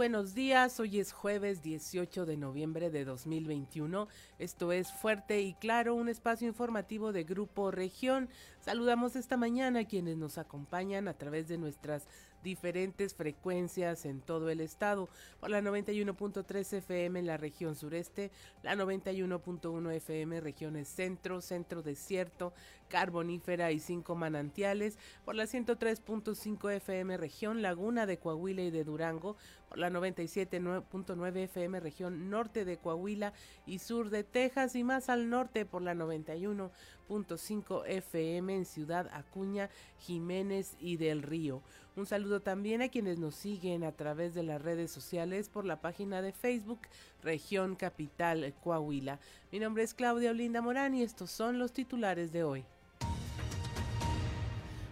[0.00, 4.08] buenos días, hoy es jueves 18 de noviembre de 2021.
[4.38, 8.30] Esto es Fuerte y Claro, un espacio informativo de Grupo Región.
[8.60, 12.06] Saludamos esta mañana a quienes nos acompañan a través de nuestras
[12.42, 15.08] diferentes frecuencias en todo el estado,
[15.40, 18.30] por la 91.3 FM en la región sureste,
[18.62, 22.52] la 91.1 FM regiones centro, centro desierto,
[22.88, 29.36] carbonífera y cinco manantiales, por la 103.5 FM región Laguna de Coahuila y de Durango,
[29.68, 33.32] por la 97.9 FM región norte de Coahuila
[33.66, 34.74] y sur de Texas.
[34.74, 41.62] Y más al norte por la 91.5 FM en Ciudad Acuña, Jiménez y del Río.
[42.00, 45.82] Un saludo también a quienes nos siguen a través de las redes sociales por la
[45.82, 46.80] página de Facebook
[47.22, 49.18] Región Capital Coahuila.
[49.52, 52.64] Mi nombre es Claudia Olinda Morán y estos son los titulares de hoy.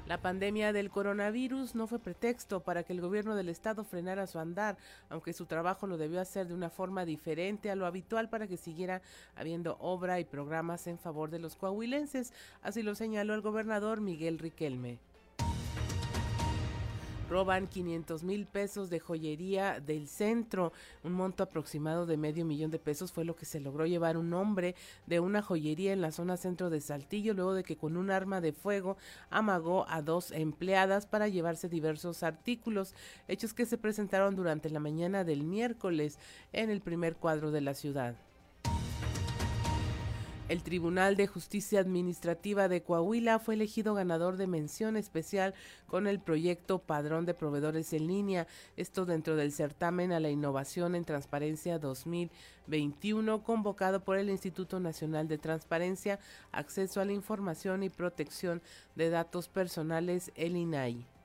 [0.06, 4.38] La pandemia del coronavirus no fue pretexto para que el gobierno del estado frenara su
[4.38, 4.76] andar,
[5.08, 8.58] aunque su trabajo lo debió hacer de una forma diferente a lo habitual para que
[8.58, 9.00] siguiera
[9.34, 14.38] habiendo obra y programas en favor de los coahuilenses, así lo señaló el gobernador Miguel
[14.38, 14.98] Riquelme.
[17.28, 20.72] Roban 500 mil pesos de joyería del centro.
[21.04, 24.32] Un monto aproximado de medio millón de pesos fue lo que se logró llevar un
[24.32, 24.74] hombre
[25.06, 28.40] de una joyería en la zona centro de Saltillo luego de que con un arma
[28.40, 28.96] de fuego
[29.28, 32.94] amagó a dos empleadas para llevarse diversos artículos,
[33.28, 36.18] hechos que se presentaron durante la mañana del miércoles
[36.52, 38.16] en el primer cuadro de la ciudad.
[40.48, 45.52] El Tribunal de Justicia Administrativa de Coahuila fue elegido ganador de mención especial
[45.86, 48.46] con el proyecto Padrón de Proveedores en Línea,
[48.78, 55.28] esto dentro del certamen a la innovación en transparencia 2021 convocado por el Instituto Nacional
[55.28, 56.18] de Transparencia,
[56.50, 58.62] Acceso a la Información y Protección
[58.96, 61.17] de Datos Personales, el INAI.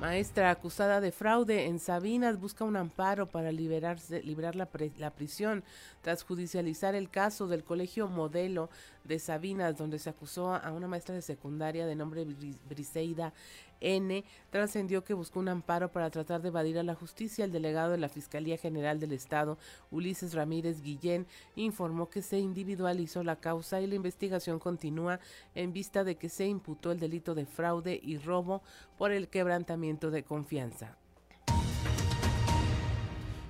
[0.00, 4.66] Maestra acusada de fraude en Sabinas busca un amparo para liberarse, liberar la,
[4.96, 5.62] la, prisión
[6.00, 8.70] tras judicializar el caso del colegio modelo
[9.04, 12.26] de Sabinas, donde se acusó a una maestra de secundaria de nombre
[12.68, 13.32] Briseida
[13.80, 17.44] N trascendió que buscó un amparo para tratar de evadir a la justicia.
[17.44, 19.58] El delegado de la Fiscalía General del Estado,
[19.90, 25.20] Ulises Ramírez Guillén, informó que se individualizó la causa y la investigación continúa
[25.54, 28.62] en vista de que se imputó el delito de fraude y robo
[28.98, 30.96] por el quebrantamiento de confianza.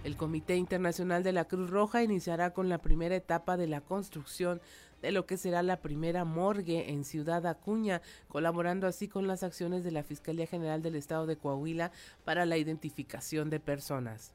[0.03, 4.63] El Comité Internacional de la Cruz Roja iniciará con la primera etapa de la construcción
[5.03, 9.85] de lo que será la primera morgue en Ciudad Acuña, colaborando así con las acciones
[9.85, 11.93] de la Fiscalía General del Estado de Coahuila
[12.25, 14.35] para la identificación de personas.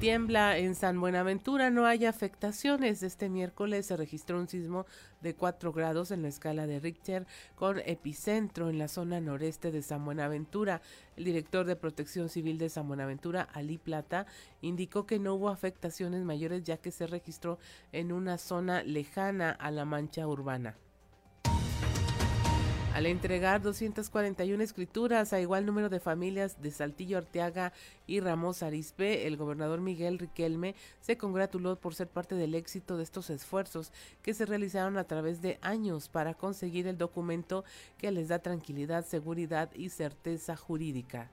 [0.00, 3.02] Tiembla en San Buenaventura, no hay afectaciones.
[3.02, 4.84] Este miércoles se registró un sismo
[5.22, 9.80] de 4 grados en la escala de Richter con epicentro en la zona noreste de
[9.80, 10.82] San Buenaventura.
[11.16, 14.26] El director de Protección Civil de San Buenaventura, Ali Plata,
[14.60, 17.58] indicó que no hubo afectaciones mayores ya que se registró
[17.92, 20.76] en una zona lejana a la mancha urbana.
[22.96, 27.74] Al entregar 241 escrituras a igual número de familias de Saltillo Arteaga
[28.06, 33.02] y Ramos Arispe, el gobernador Miguel Riquelme se congratuló por ser parte del éxito de
[33.02, 33.92] estos esfuerzos
[34.22, 37.66] que se realizaron a través de años para conseguir el documento
[37.98, 41.30] que les da tranquilidad, seguridad y certeza jurídica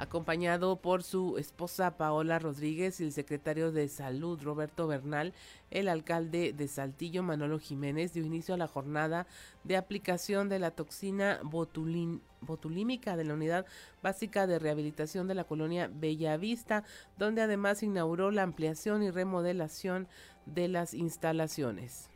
[0.00, 5.34] acompañado por su esposa Paola Rodríguez y el secretario de Salud Roberto Bernal,
[5.70, 9.26] el alcalde de Saltillo Manolo Jiménez dio inicio a la jornada
[9.62, 13.66] de aplicación de la toxina botulímica de la Unidad
[14.02, 16.82] Básica de Rehabilitación de la colonia Bellavista,
[17.18, 20.08] donde además inauguró la ampliación y remodelación
[20.46, 22.08] de las instalaciones.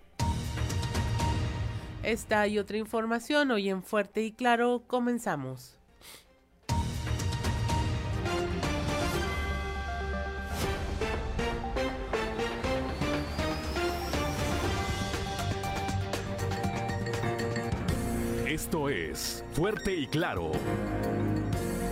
[2.03, 5.79] Esta y otra información hoy en Fuerte y Claro comenzamos.
[18.75, 20.51] Es Fuerte y Claro.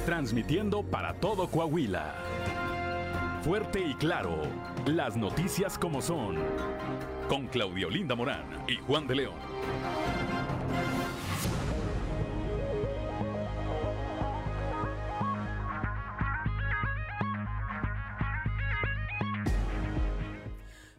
[0.04, 2.12] Transmitiendo para todo Coahuila.
[3.42, 4.42] Fuerte y Claro.
[4.86, 6.38] Las noticias como son.
[7.28, 9.34] Con Claudio Linda Morán y Juan de León.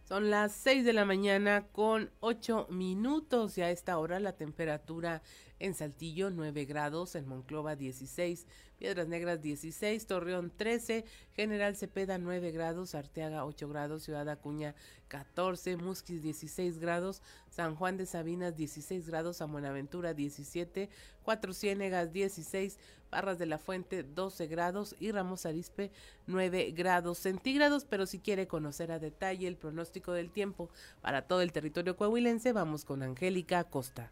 [0.06, 5.21] Son las 6 de la mañana con 8 minutos y a esta hora la temperatura
[5.60, 8.46] en Saltillo 9 grados, en Monclova 16,
[8.78, 11.06] Piedras Negras 16, Torreón 13,
[11.36, 14.76] General Cepeda 9 grados, Arteaga 8 grados, Ciudad Acuña
[15.08, 20.90] 14, Musquis 16 grados, San Juan de Sabinas 16 grados, a Buenaventura 17,
[21.24, 22.78] Cuatro Ciénegas 16,
[23.10, 25.92] Barras de la Fuente 12 grados y Ramos Arispe
[26.26, 30.70] 9 grados centígrados, pero si quiere conocer a detalle el pronóstico del tiempo
[31.00, 34.12] para todo el territorio coahuilense, vamos con Angélica Costa.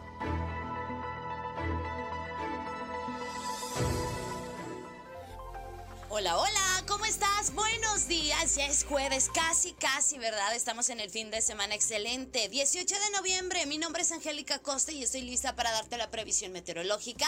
[7.49, 10.55] Buenos días, ya es jueves, casi, casi, ¿verdad?
[10.55, 12.47] Estamos en el fin de semana excelente.
[12.49, 16.51] 18 de noviembre, mi nombre es Angélica Costa y estoy lista para darte la previsión
[16.51, 17.25] meteorológica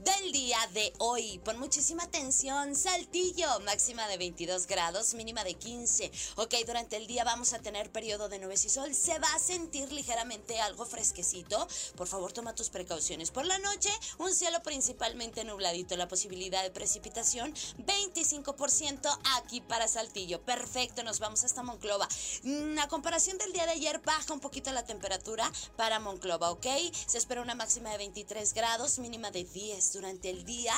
[0.00, 1.38] del día de hoy.
[1.44, 6.10] Pon muchísima atención, Saltillo, máxima de 22 grados, mínima de 15.
[6.36, 8.92] Ok, durante el día vamos a tener periodo de nubes y sol.
[8.94, 11.68] Se va a sentir ligeramente algo fresquecito.
[11.94, 13.30] Por favor, toma tus precauciones.
[13.30, 19.18] Por la noche, un cielo principalmente nubladito, la posibilidad de precipitación 25 25%
[19.52, 20.40] aquí para Saltillo.
[20.40, 22.08] Perfecto, nos vamos hasta Monclova.
[22.42, 26.66] Mm, a comparación del día de ayer, baja un poquito la temperatura para Monclova, ¿ok?
[27.06, 30.72] Se espera una máxima de 23 grados, mínima de 10 durante el día.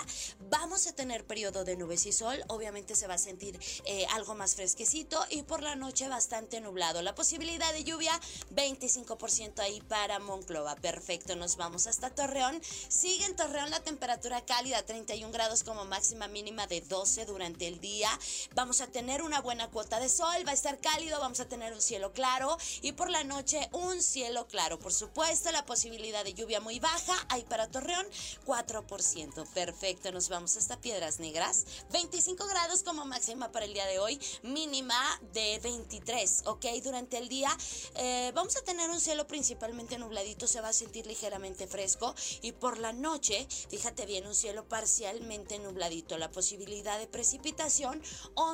[0.50, 2.42] Vamos a tener periodo de nubes y sol.
[2.48, 7.00] Obviamente se va a sentir eh, algo más fresquecito y por la noche bastante nublado.
[7.00, 8.20] La posibilidad de lluvia,
[8.56, 10.74] 25% ahí para Monclova.
[10.74, 12.60] Perfecto, nos vamos hasta Torreón.
[12.88, 17.78] Sigue en Torreón la temperatura cálida, 31 grados como máxima mínima de 12 durante el
[17.78, 18.10] día.
[18.56, 21.74] Vamos a tener una buena cuota de sol, va a estar cálido, vamos a tener
[21.74, 24.78] un cielo claro y por la noche un cielo claro.
[24.78, 28.06] Por supuesto, la posibilidad de lluvia muy baja, hay para Torreón
[28.46, 29.46] 4%.
[29.52, 31.66] Perfecto, nos vamos hasta Piedras Negras.
[31.92, 34.98] 25 grados como máxima para el día de hoy, mínima
[35.34, 36.64] de 23, ¿ok?
[36.82, 37.54] Durante el día
[37.96, 42.52] eh, vamos a tener un cielo principalmente nubladito, se va a sentir ligeramente fresco y
[42.52, 46.16] por la noche, fíjate bien, un cielo parcialmente nubladito.
[46.16, 48.02] La posibilidad de precipitación,
[48.34, 48.53] 11%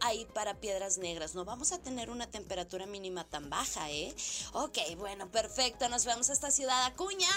[0.00, 1.34] ahí para Piedras Negras.
[1.34, 4.14] No vamos a tener una temperatura mínima tan baja, ¿eh?
[4.52, 5.88] Ok, bueno, perfecto.
[5.88, 7.28] Nos vemos hasta Ciudad Acuña.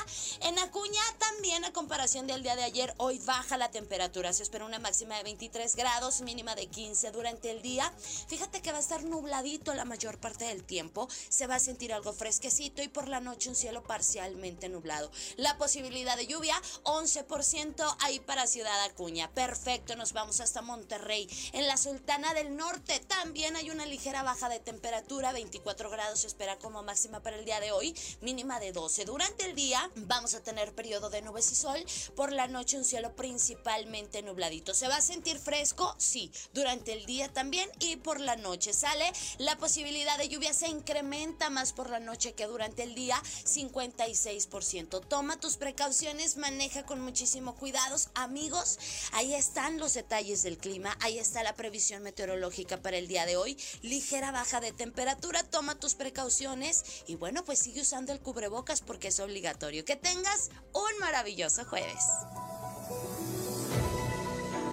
[0.41, 4.31] En Acuña también, a comparación del día de ayer, hoy baja la temperatura.
[4.31, 7.91] Se espera una máxima de 23 grados, mínima de 15 durante el día.
[8.27, 11.07] Fíjate que va a estar nubladito la mayor parte del tiempo.
[11.29, 15.09] Se va a sentir algo fresquecito y por la noche un cielo parcialmente nublado.
[15.37, 19.31] La posibilidad de lluvia, 11% ahí para Ciudad Acuña.
[19.31, 21.27] Perfecto, nos vamos hasta Monterrey.
[21.55, 26.27] En la Sultana del Norte también hay una ligera baja de temperatura, 24 grados se
[26.27, 29.05] espera como máxima para el día de hoy, mínima de 12.
[29.05, 31.81] Durante el día vamos a tener periodo de nubes y sol,
[32.13, 34.73] por la noche un cielo principalmente nubladito.
[34.73, 35.95] ¿Se va a sentir fresco?
[35.97, 40.67] Sí, durante el día también y por la noche sale la posibilidad de lluvia se
[40.67, 43.15] incrementa más por la noche que durante el día,
[43.45, 45.07] 56%.
[45.07, 48.77] Toma tus precauciones, maneja con muchísimo cuidados, amigos.
[49.13, 50.97] Ahí están los detalles del clima.
[50.99, 53.55] Ahí está la previsión meteorológica para el día de hoy.
[53.83, 59.09] Ligera baja de temperatura, toma tus precauciones y bueno, pues sigue usando el cubrebocas porque
[59.09, 59.85] es obligatorio.
[59.85, 62.03] Que tengas un maravilloso jueves.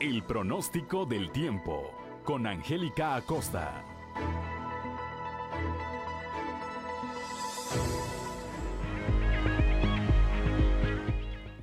[0.01, 1.93] El pronóstico del tiempo
[2.25, 3.85] con Angélica Acosta.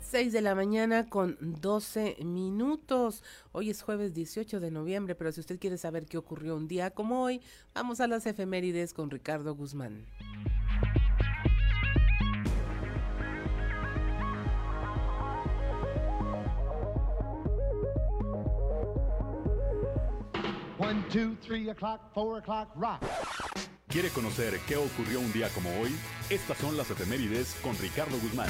[0.09, 3.23] 6 de la mañana con 12 minutos.
[3.51, 6.89] Hoy es jueves 18 de noviembre, pero si usted quiere saber qué ocurrió un día
[6.89, 7.41] como hoy,
[7.75, 10.07] vamos a las efemérides con Ricardo Guzmán.
[20.79, 23.03] One, two, three o'clock, four o'clock, rock.
[23.87, 25.95] ¿Quiere conocer qué ocurrió un día como hoy?
[26.31, 28.49] Estas son las efemérides con Ricardo Guzmán.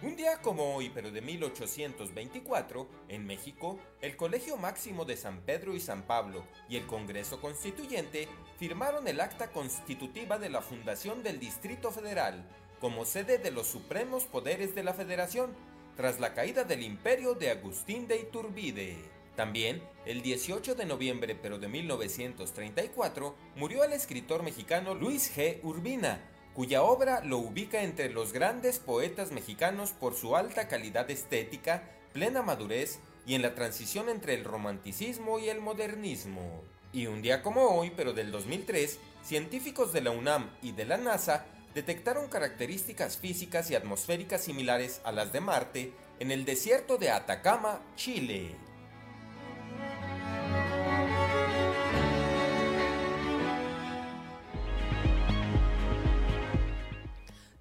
[0.00, 5.74] Un día como hoy, pero de 1824, en México, el Colegio Máximo de San Pedro
[5.74, 8.28] y San Pablo y el Congreso Constituyente
[8.60, 12.44] firmaron el acta constitutiva de la fundación del Distrito Federal
[12.80, 15.50] como sede de los supremos poderes de la Federación,
[15.96, 18.96] tras la caída del imperio de Agustín de Iturbide.
[19.34, 25.58] También, el 18 de noviembre pero de 1934, murió el escritor mexicano Luis G.
[25.64, 26.20] Urbina,
[26.58, 32.42] cuya obra lo ubica entre los grandes poetas mexicanos por su alta calidad estética, plena
[32.42, 32.98] madurez
[33.28, 36.64] y en la transición entre el romanticismo y el modernismo.
[36.92, 40.96] Y un día como hoy, pero del 2003, científicos de la UNAM y de la
[40.96, 41.46] NASA
[41.76, 47.80] detectaron características físicas y atmosféricas similares a las de Marte en el desierto de Atacama,
[47.94, 48.67] Chile.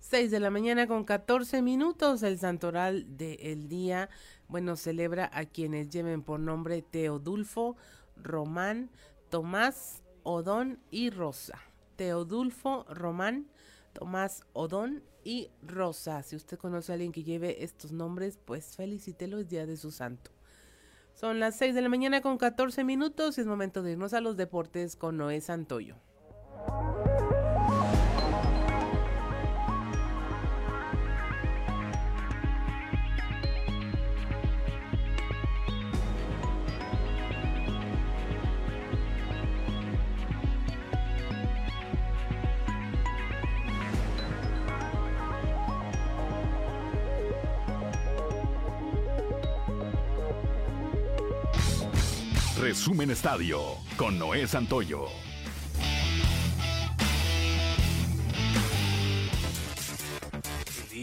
[0.09, 4.09] 6 de la mañana con 14 minutos, el santoral del día,
[4.47, 7.75] bueno, celebra a quienes lleven por nombre Teodulfo,
[8.15, 8.89] Román,
[9.29, 11.59] Tomás, Odón y Rosa.
[11.97, 13.47] Teodulfo, Román,
[13.91, 16.23] Tomás, Odón y Rosa.
[16.23, 19.91] Si usted conoce a alguien que lleve estos nombres, pues felicítelo, es día de su
[19.91, 20.31] santo.
[21.15, 24.21] Son las 6 de la mañana con 14 minutos y es momento de irnos a
[24.21, 25.97] los deportes con Noé Santoyo.
[52.67, 55.07] Resumen Estadio con Noé Santoyo.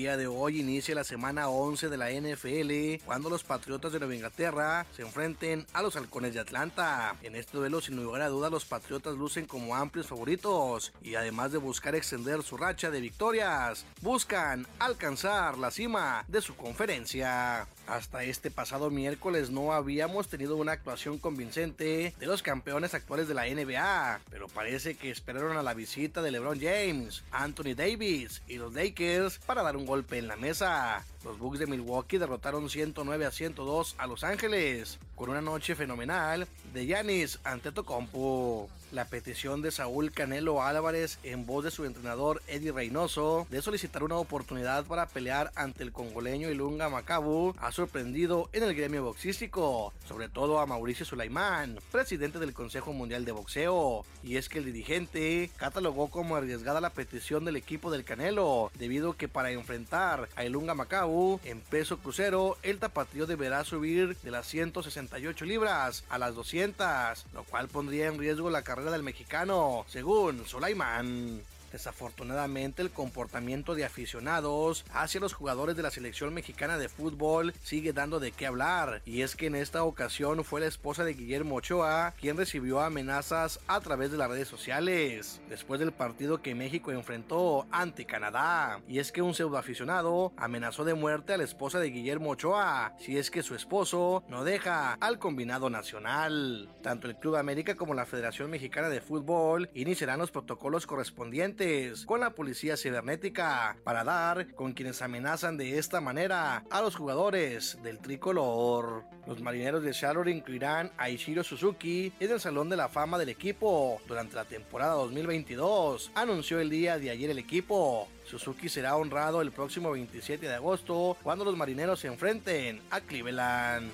[0.05, 4.15] día de hoy inicia la semana 11 de la NFL cuando los Patriotas de Nueva
[4.15, 7.17] Inglaterra se enfrenten a los Halcones de Atlanta.
[7.23, 11.53] En este duelo sin lugar a duda los Patriotas lucen como amplios favoritos y además
[11.53, 17.67] de buscar extender su racha de victorias, buscan alcanzar la cima de su conferencia.
[17.87, 23.35] Hasta este pasado miércoles no habíamos tenido una actuación convincente de los campeones actuales de
[23.35, 28.57] la NBA, pero parece que esperaron a la visita de LeBron James, Anthony Davis y
[28.57, 31.05] los Lakers para dar un golpe en la mesa.
[31.25, 36.47] Los Bucks de Milwaukee derrotaron 109 a 102 a Los Ángeles con una noche fenomenal
[36.75, 38.69] de Yanis Antetokounmpo.
[38.93, 44.05] La petición de Saúl Canelo Álvarez en voz de su entrenador Eddie Reynoso de solicitar
[44.05, 49.93] una oportunidad para pelear ante el congoleño Ilunga Macabu ha sorprendido en el gremio boxístico,
[50.07, 54.67] sobre todo a Mauricio Sulaimán, presidente del Consejo Mundial de Boxeo, y es que el
[54.67, 60.45] dirigente catalogó como arriesgada la petición del equipo del Canelo, debido que para enfrentar a
[60.45, 61.14] Ilunga Macabu
[61.45, 67.45] en peso crucero, el tapatío deberá subir de las 168 libras a las 200, lo
[67.45, 71.43] cual pondría en riesgo la carrera del mexicano, según Sulaimán.
[71.75, 77.93] Desafortunadamente el comportamiento de aficionados hacia los jugadores de la selección mexicana de fútbol sigue
[77.93, 81.57] dando de qué hablar y es que en esta ocasión fue la esposa de Guillermo
[81.57, 86.93] Ochoa quien recibió amenazas a través de las redes sociales después del partido que México
[86.93, 91.81] enfrentó ante Canadá y es que un pseudo aficionado amenazó de muerte a la esposa
[91.81, 96.73] de Guillermo Ochoa si es que su esposo no deja al combinado nacional.
[96.85, 101.64] Tanto el Club América como la Federación Mexicana de Fútbol iniciarán los protocolos correspondientes
[102.07, 107.79] con la policía cibernética para dar con quienes amenazan de esta manera a los jugadores
[107.83, 109.05] del tricolor.
[109.27, 113.31] Los marineros de Charlotte incluirán a Ishiro Suzuki en el Salón de la Fama del
[113.31, 118.09] equipo durante la temporada 2022, anunció el día de ayer el equipo.
[118.25, 123.91] Suzuki será honrado el próximo 27 de agosto cuando los marineros se enfrenten a Cleveland.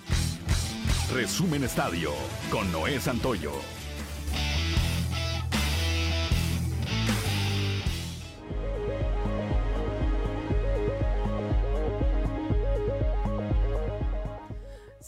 [1.12, 2.12] Resumen Estadio
[2.50, 3.52] con Noé Santoyo.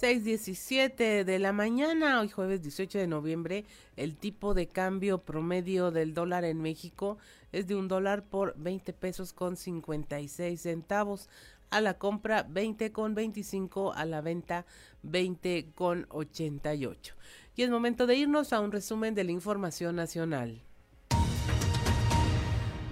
[0.03, 6.13] 6.17 de la mañana, hoy jueves 18 de noviembre, el tipo de cambio promedio del
[6.13, 7.19] dólar en México
[7.53, 11.29] es de un dólar por 20 pesos con 56 centavos.
[11.71, 14.67] A la compra 20 con 25, a la venta
[15.05, 17.15] 20 con 88.
[17.55, 20.63] Y es momento de irnos a un resumen de la información nacional.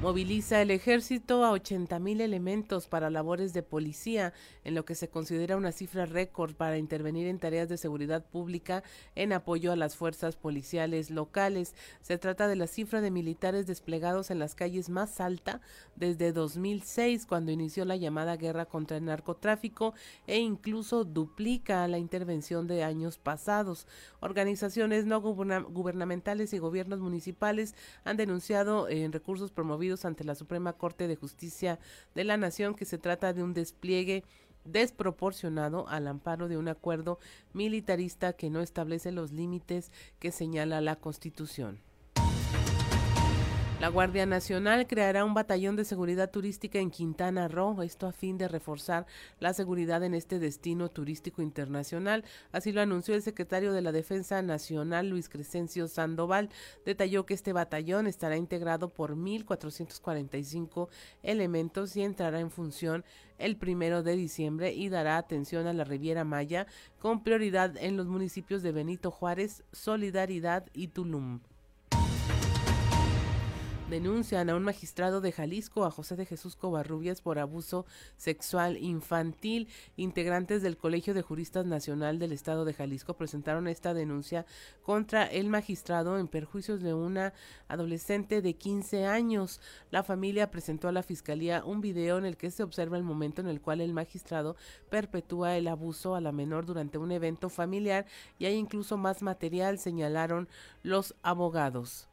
[0.00, 4.32] Moviliza el ejército a 80 mil elementos para labores de policía,
[4.64, 8.82] en lo que se considera una cifra récord para intervenir en tareas de seguridad pública
[9.14, 11.74] en apoyo a las fuerzas policiales locales.
[12.00, 15.60] Se trata de la cifra de militares desplegados en las calles más alta
[15.96, 19.92] desde 2006, cuando inició la llamada guerra contra el narcotráfico,
[20.26, 23.86] e incluso duplica la intervención de años pasados.
[24.20, 31.08] Organizaciones no gubernamentales y gobiernos municipales han denunciado en recursos promovidos ante la Suprema Corte
[31.08, 31.78] de Justicia
[32.14, 34.24] de la Nación que se trata de un despliegue
[34.64, 37.18] desproporcionado al amparo de un acuerdo
[37.52, 41.80] militarista que no establece los límites que señala la Constitución.
[43.80, 48.36] La Guardia Nacional creará un batallón de seguridad turística en Quintana Roo, esto a fin
[48.36, 49.06] de reforzar
[49.38, 52.22] la seguridad en este destino turístico internacional.
[52.52, 56.50] Así lo anunció el secretario de la Defensa Nacional, Luis Crescencio Sandoval.
[56.84, 60.88] Detalló que este batallón estará integrado por 1.445
[61.22, 63.02] elementos y entrará en función
[63.38, 66.66] el primero de diciembre y dará atención a la Riviera Maya
[66.98, 71.40] con prioridad en los municipios de Benito Juárez, Solidaridad y Tulum.
[73.90, 79.66] Denuncian a un magistrado de Jalisco, a José de Jesús Covarrubias, por abuso sexual infantil.
[79.96, 84.46] Integrantes del Colegio de Juristas Nacional del Estado de Jalisco presentaron esta denuncia
[84.84, 87.32] contra el magistrado en perjuicios de una
[87.66, 89.60] adolescente de 15 años.
[89.90, 93.40] La familia presentó a la fiscalía un video en el que se observa el momento
[93.40, 94.54] en el cual el magistrado
[94.88, 98.06] perpetúa el abuso a la menor durante un evento familiar
[98.38, 100.48] y hay incluso más material, señalaron
[100.84, 102.09] los abogados.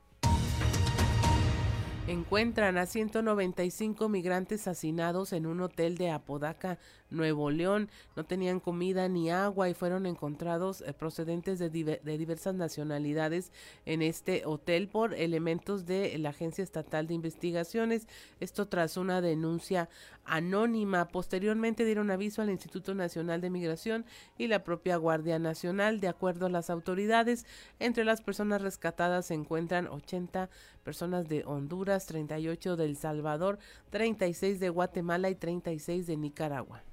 [2.07, 7.89] Encuentran a 195 migrantes hacinados en un hotel de Apodaca, Nuevo León.
[8.15, 13.51] No tenían comida ni agua y fueron encontrados eh, procedentes de, de, diversas nacionalidades
[13.85, 18.07] en este hotel por elementos de la Agencia Estatal de Investigaciones.
[18.39, 19.89] Esto tras una denuncia
[20.27, 21.07] anónima.
[21.07, 24.05] Posteriormente dieron aviso al Instituto Nacional de Migración
[24.37, 25.99] y la propia Guardia Nacional.
[25.99, 27.45] De acuerdo a las autoridades,
[27.79, 30.49] entre las personas rescatadas se encuentran 80
[30.83, 33.59] personas de Honduras, 38 de El Salvador,
[33.89, 36.83] 36 de Guatemala y 36 de Nicaragua.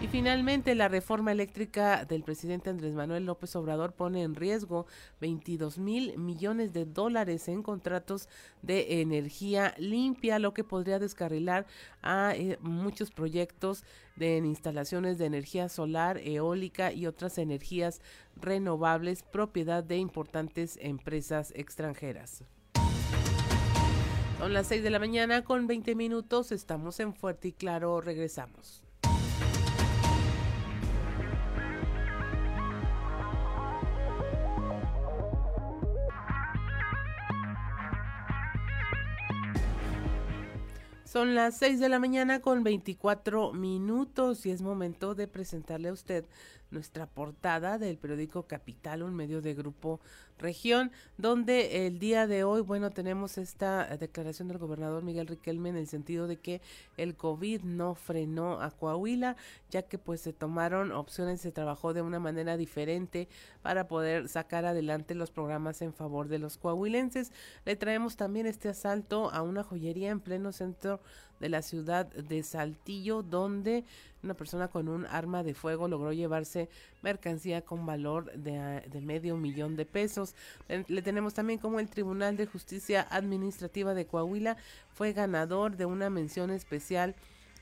[0.00, 4.86] Y finalmente, la reforma eléctrica del presidente Andrés Manuel López Obrador pone en riesgo
[5.20, 8.28] 22 mil millones de dólares en contratos
[8.62, 11.66] de energía limpia, lo que podría descarrilar
[12.00, 13.82] a eh, muchos proyectos
[14.14, 18.00] de instalaciones de energía solar, eólica y otras energías
[18.40, 22.44] renovables, propiedad de importantes empresas extranjeras.
[24.38, 28.87] Son las 6 de la mañana con 20 minutos, estamos en Fuerte y Claro, regresamos.
[41.18, 45.92] Son las 6 de la mañana con 24 minutos y es momento de presentarle a
[45.92, 46.24] usted
[46.70, 50.00] nuestra portada del periódico Capital, un medio de grupo
[50.38, 55.76] región, donde el día de hoy, bueno, tenemos esta declaración del gobernador Miguel Riquelme en
[55.76, 56.60] el sentido de que
[56.96, 59.36] el COVID no frenó a Coahuila,
[59.70, 63.28] ya que pues se tomaron opciones, se trabajó de una manera diferente
[63.62, 67.32] para poder sacar adelante los programas en favor de los coahuilenses.
[67.64, 71.00] Le traemos también este asalto a una joyería en pleno centro
[71.40, 73.84] de la ciudad de Saltillo, donde
[74.22, 76.68] una persona con un arma de fuego logró llevarse
[77.02, 80.34] mercancía con valor de, medio millón de pesos.
[80.68, 84.56] Le, tenemos también como el Tribunal de Justicia Administrativa de Coahuila
[84.92, 87.14] fue ganador de una mención especial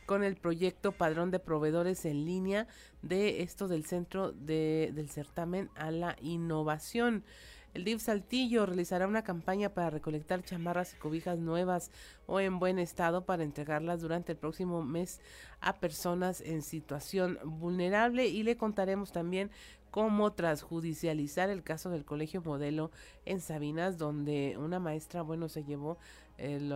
[0.07, 2.69] con el proyecto Padrón de Proveedores en línea
[3.03, 7.25] de esto del Centro de, del Certamen a la Innovación.
[7.77, 11.91] El DIF Saltillo realizará una campaña para recolectar chamarras y cobijas nuevas
[12.25, 15.21] o en buen estado para entregarlas durante el próximo mes
[15.61, 18.29] a personas en situación vulnerable.
[18.29, 19.51] Y le contaremos también
[19.91, 22.91] cómo tras judicializar el caso del colegio modelo
[23.27, 25.99] en Sabinas donde una maestra bueno se llevó
[26.39, 26.73] el,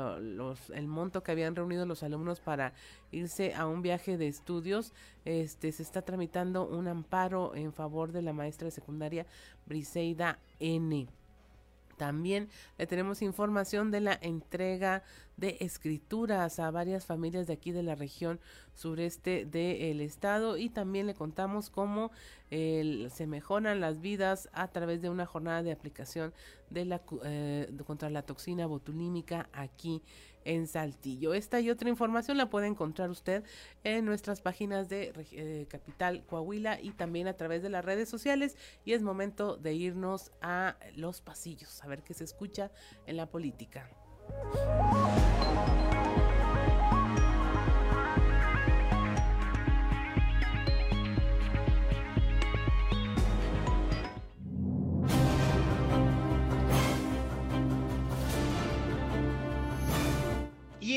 [0.75, 2.73] el monto que habían reunido los alumnos para
[3.11, 4.93] irse a un viaje de estudios.
[5.25, 9.27] Este se está tramitando un amparo en favor de la maestra de secundaria
[9.67, 11.09] Briseida N.
[11.97, 15.03] También le tenemos información de la entrega
[15.41, 18.39] de escrituras a varias familias de aquí de la región
[18.75, 22.13] sureste del estado y también le contamos cómo
[22.51, 26.35] se mejoran las vidas a través de una jornada de aplicación
[26.69, 30.03] de la, eh, contra la toxina botulímica aquí
[30.45, 31.35] en Saltillo.
[31.35, 33.45] Esta y otra información la puede encontrar usted
[33.85, 38.57] en nuestras páginas de eh, Capital Coahuila y también a través de las redes sociales.
[38.85, 42.71] Y es momento de irnos a los pasillos, a ver qué se escucha
[43.07, 43.89] en la política.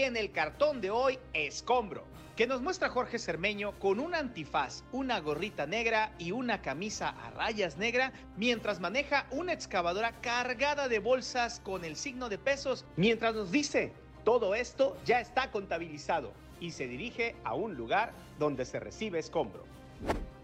[0.04, 2.04] En el cartón de hoy, escombro,
[2.36, 7.32] que nos muestra Jorge Cermeño con un antifaz, una gorrita negra y una camisa a
[7.32, 13.34] rayas negra mientras maneja una excavadora cargada de bolsas con el signo de pesos, mientras
[13.34, 13.94] nos dice,
[14.26, 19.63] todo esto ya está contabilizado y se dirige a un lugar donde se recibe escombro.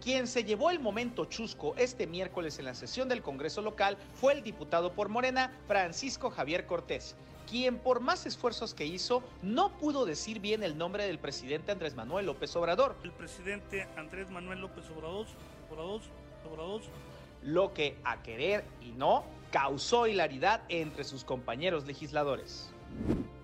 [0.00, 4.32] Quien se llevó el momento chusco este miércoles en la sesión del Congreso local fue
[4.32, 7.14] el diputado por Morena, Francisco Javier Cortés,
[7.50, 11.96] quien por más esfuerzos que hizo no pudo decir bien el nombre del presidente Andrés
[11.96, 12.94] Manuel López Obrador.
[13.02, 15.26] El presidente Andrés Manuel López Obrador,
[15.68, 16.00] Obrador,
[16.48, 16.82] Obrador.
[17.42, 22.70] Lo que a querer y no causó hilaridad entre sus compañeros legisladores.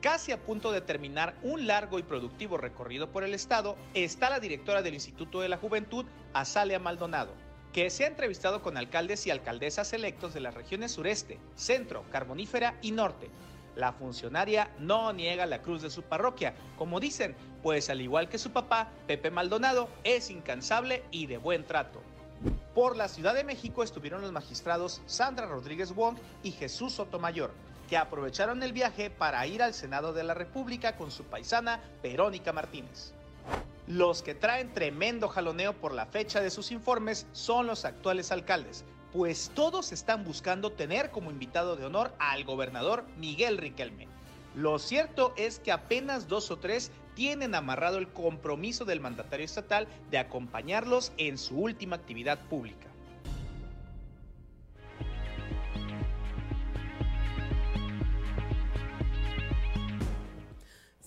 [0.00, 4.38] Casi a punto de terminar un largo y productivo recorrido por el Estado, está la
[4.38, 7.32] directora del Instituto de la Juventud, Azalia Maldonado,
[7.72, 12.76] que se ha entrevistado con alcaldes y alcaldesas electos de las regiones sureste, centro, carbonífera
[12.82, 13.30] y norte.
[13.76, 18.38] La funcionaria no niega la cruz de su parroquia, como dicen, pues al igual que
[18.38, 22.00] su papá, Pepe Maldonado, es incansable y de buen trato.
[22.74, 27.52] Por la Ciudad de México estuvieron los magistrados Sandra Rodríguez Wong y Jesús Sotomayor,
[27.88, 32.52] que aprovecharon el viaje para ir al Senado de la República con su paisana Verónica
[32.52, 33.12] Martínez.
[33.86, 38.84] Los que traen tremendo jaloneo por la fecha de sus informes son los actuales alcaldes,
[39.16, 44.08] pues todos están buscando tener como invitado de honor al gobernador Miguel Riquelme.
[44.54, 49.88] Lo cierto es que apenas dos o tres tienen amarrado el compromiso del mandatario estatal
[50.10, 52.88] de acompañarlos en su última actividad pública.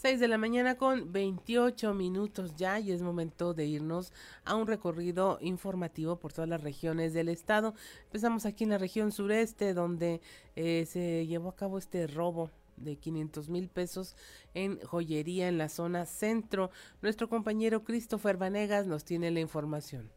[0.01, 4.13] 6 de la mañana con 28 minutos ya y es momento de irnos
[4.45, 7.73] a un recorrido informativo por todas las regiones del estado.
[8.05, 10.21] Empezamos aquí en la región sureste donde
[10.55, 14.15] eh, se llevó a cabo este robo de 500 mil pesos
[14.53, 16.71] en joyería en la zona centro.
[17.01, 20.09] Nuestro compañero Christopher Vanegas nos tiene la información.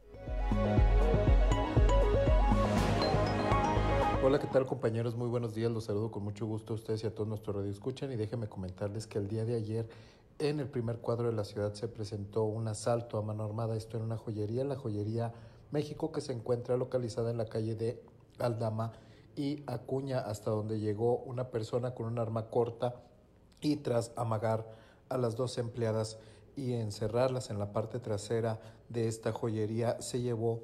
[4.24, 5.16] Hola, ¿qué tal compañeros?
[5.16, 8.12] Muy buenos días, los saludo con mucho gusto a ustedes y a todos nuestros radioescuchan
[8.12, 9.88] y déjenme comentarles que el día de ayer
[10.38, 13.96] en el primer cuadro de la ciudad se presentó un asalto a mano armada, esto
[13.96, 15.32] en una joyería, la joyería
[15.72, 18.00] México que se encuentra localizada en la calle de
[18.38, 18.92] Aldama
[19.34, 22.94] y Acuña hasta donde llegó una persona con un arma corta
[23.60, 24.68] y tras amagar
[25.08, 26.16] a las dos empleadas
[26.54, 30.60] y encerrarlas en la parte trasera de esta joyería se llevó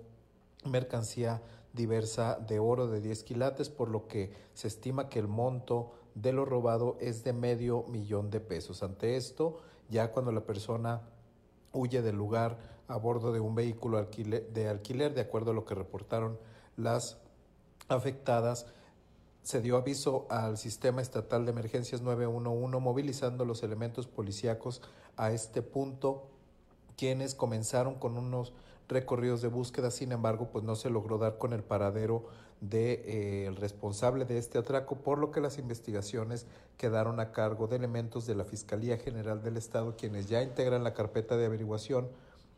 [0.64, 5.92] mercancía diversa de oro de 10 quilates, por lo que se estima que el monto
[6.14, 8.82] de lo robado es de medio millón de pesos.
[8.82, 11.02] Ante esto, ya cuando la persona
[11.72, 15.74] huye del lugar a bordo de un vehículo de alquiler, de acuerdo a lo que
[15.74, 16.38] reportaron
[16.76, 17.18] las
[17.88, 18.66] afectadas,
[19.42, 24.82] se dio aviso al Sistema Estatal de Emergencias 911 movilizando los elementos policíacos
[25.16, 26.26] a este punto,
[26.96, 28.52] quienes comenzaron con unos
[28.88, 32.24] recorridos de búsqueda, sin embargo, pues no se logró dar con el paradero
[32.60, 36.46] del de, eh, responsable de este atraco, por lo que las investigaciones
[36.76, 40.94] quedaron a cargo de elementos de la Fiscalía General del Estado, quienes ya integran la
[40.94, 42.08] carpeta de averiguación,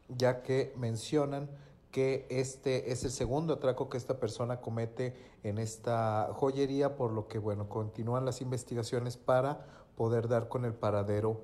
[0.08, 1.50] ya que mencionan
[1.90, 7.26] que este es el segundo atraco que esta persona comete en esta joyería, por lo
[7.26, 9.66] que bueno, continúan las investigaciones para
[9.96, 11.40] poder dar con el paradero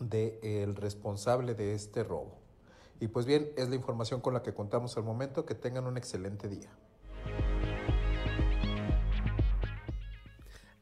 [0.00, 2.45] del responsable de este robo.
[3.00, 5.44] Y pues bien, es la información con la que contamos al momento.
[5.44, 6.70] Que tengan un excelente día.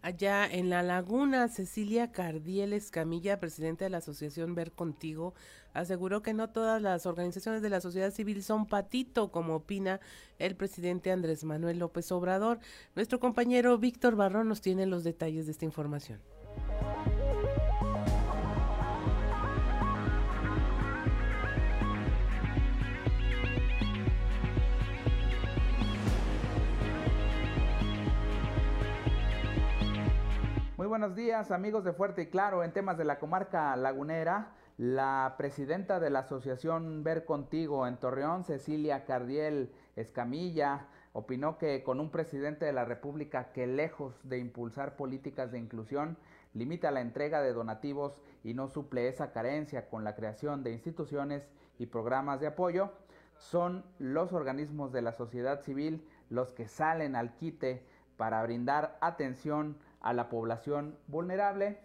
[0.04, 5.32] Allá en La Laguna, Cecilia Cardiel Escamilla, presidenta de la Asociación Ver Contigo,
[5.72, 10.00] aseguró que no todas las organizaciones de la sociedad civil son patito, como opina
[10.38, 12.58] el presidente Andrés Manuel López Obrador.
[12.94, 16.20] Nuestro compañero Víctor Barrón nos tiene los detalles de esta información.
[30.76, 32.64] Muy buenos días amigos de Fuerte y Claro.
[32.64, 38.42] En temas de la comarca lagunera, la presidenta de la Asociación Ver Contigo en Torreón,
[38.42, 44.96] Cecilia Cardiel Escamilla, opinó que con un presidente de la República que lejos de impulsar
[44.96, 46.18] políticas de inclusión,
[46.54, 51.48] limita la entrega de donativos y no suple esa carencia con la creación de instituciones
[51.78, 52.90] y programas de apoyo,
[53.36, 59.76] son los organismos de la sociedad civil los que salen al quite para brindar atención
[60.04, 61.78] a la población vulnerable.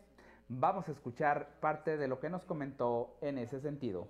[0.50, 4.08] Vamos a escuchar parte de lo que nos comentó en ese sentido.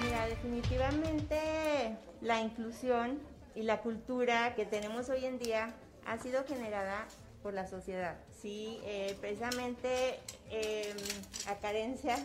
[0.00, 3.18] Mira, definitivamente la inclusión
[3.56, 5.74] y la cultura que tenemos hoy en día
[6.06, 7.06] ha sido generada
[7.42, 8.16] por la sociedad.
[8.40, 10.96] Sí, eh, precisamente em,
[11.48, 12.16] a carencia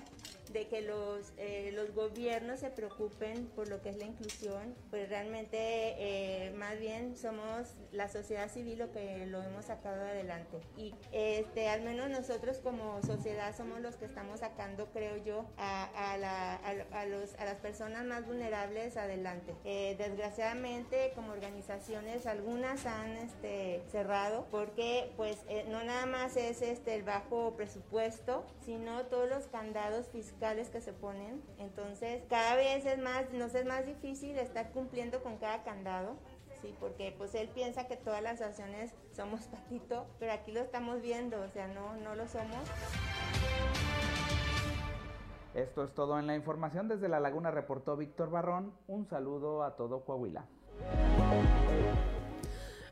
[0.53, 5.09] de que los, eh, los gobiernos se preocupen por lo que es la inclusión, pues
[5.09, 10.57] realmente eh, más bien somos la sociedad civil lo que lo hemos sacado adelante.
[10.77, 16.13] Y este, al menos nosotros como sociedad somos los que estamos sacando, creo yo, a,
[16.13, 19.53] a, la, a, los, a las personas más vulnerables adelante.
[19.63, 26.61] Eh, desgraciadamente, como organizaciones, algunas han este, cerrado porque pues eh, no nada más es
[26.61, 31.39] este, el bajo presupuesto, sino todos los candados fiscales que se ponen.
[31.59, 36.17] Entonces, cada vez es más, nos es más difícil estar cumpliendo con cada candado.
[36.63, 41.01] Sí, porque pues él piensa que todas las acciones somos patito, pero aquí lo estamos
[41.01, 42.57] viendo, o sea, no, no lo somos.
[45.53, 46.87] Esto es todo en la información.
[46.87, 48.73] Desde La Laguna reportó Víctor Barrón.
[48.87, 50.45] Un saludo a todo Coahuila.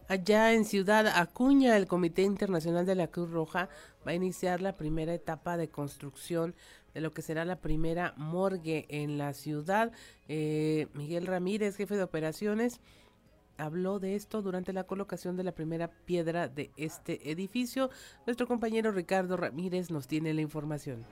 [0.10, 3.70] Allá en Ciudad Acuña, el Comité Internacional de la Cruz Roja
[4.06, 6.56] va a iniciar la primera etapa de construcción
[6.94, 9.92] de lo que será la primera morgue en la ciudad.
[10.28, 12.82] Eh, Miguel Ramírez, jefe de operaciones,
[13.58, 17.90] habló de esto durante la colocación de la primera piedra de este edificio.
[18.26, 21.06] Nuestro compañero Ricardo Ramírez nos tiene la información.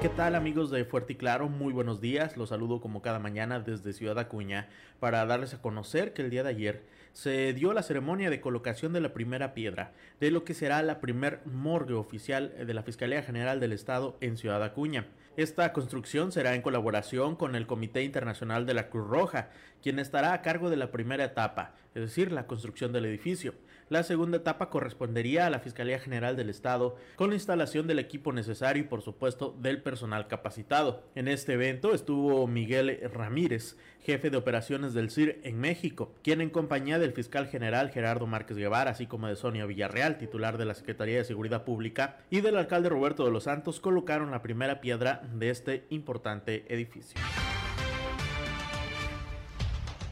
[0.00, 1.48] ¿Qué tal amigos de Fuerte y Claro?
[1.48, 2.36] Muy buenos días.
[2.36, 6.42] Los saludo como cada mañana desde Ciudad Acuña para darles a conocer que el día
[6.42, 6.82] de ayer
[7.12, 11.00] se dio la ceremonia de colocación de la primera piedra de lo que será la
[11.00, 15.06] primer morgue oficial de la Fiscalía General del Estado en Ciudad Acuña.
[15.36, 19.48] Esta construcción será en colaboración con el Comité Internacional de la Cruz Roja,
[19.82, 23.54] quien estará a cargo de la primera etapa, es decir, la construcción del edificio.
[23.92, 28.32] La segunda etapa correspondería a la Fiscalía General del Estado con la instalación del equipo
[28.32, 31.02] necesario y por supuesto del personal capacitado.
[31.14, 36.48] En este evento estuvo Miguel Ramírez, jefe de operaciones del CIR en México, quien en
[36.48, 40.74] compañía del fiscal general Gerardo Márquez Guevara, así como de Sonia Villarreal, titular de la
[40.74, 45.20] Secretaría de Seguridad Pública, y del alcalde Roberto de los Santos, colocaron la primera piedra
[45.34, 47.20] de este importante edificio.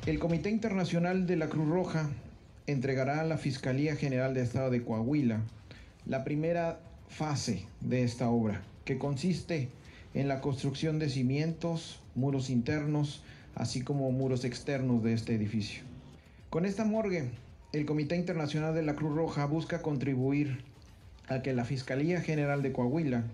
[0.04, 2.10] El Comité Internacional de la Cruz Roja
[2.66, 5.40] entregará a la Fiscalía General de Estado de Coahuila
[6.06, 9.68] la primera fase de esta obra, que consiste
[10.14, 13.22] en la construcción de cimientos, muros internos,
[13.54, 15.82] así como muros externos de este edificio.
[16.50, 17.30] Con esta morgue,
[17.72, 20.64] el Comité Internacional de la Cruz Roja busca contribuir
[21.28, 23.24] a que la Fiscalía General de Coahuila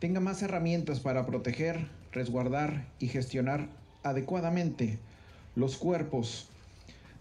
[0.00, 3.68] tenga más herramientas para proteger, resguardar y gestionar
[4.02, 4.98] adecuadamente
[5.54, 6.48] los cuerpos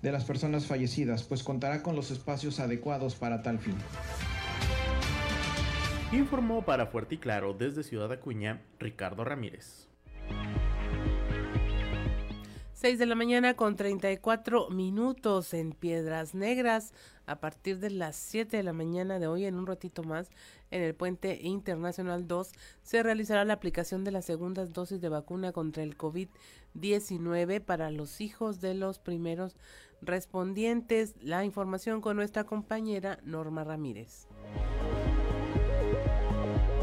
[0.01, 3.75] de las personas fallecidas, pues contará con los espacios adecuados para tal fin.
[6.11, 9.87] Informó para Fuerte y Claro desde Ciudad Acuña Ricardo Ramírez.
[12.73, 16.93] 6 de la mañana con 34 minutos en Piedras Negras.
[17.27, 20.29] A partir de las 7 de la mañana de hoy, en un ratito más,
[20.71, 25.51] en el Puente Internacional 2, se realizará la aplicación de las segundas dosis de vacuna
[25.51, 29.57] contra el COVID-19 para los hijos de los primeros
[30.01, 31.15] respondientes.
[31.19, 34.25] La información con nuestra compañera Norma Ramírez.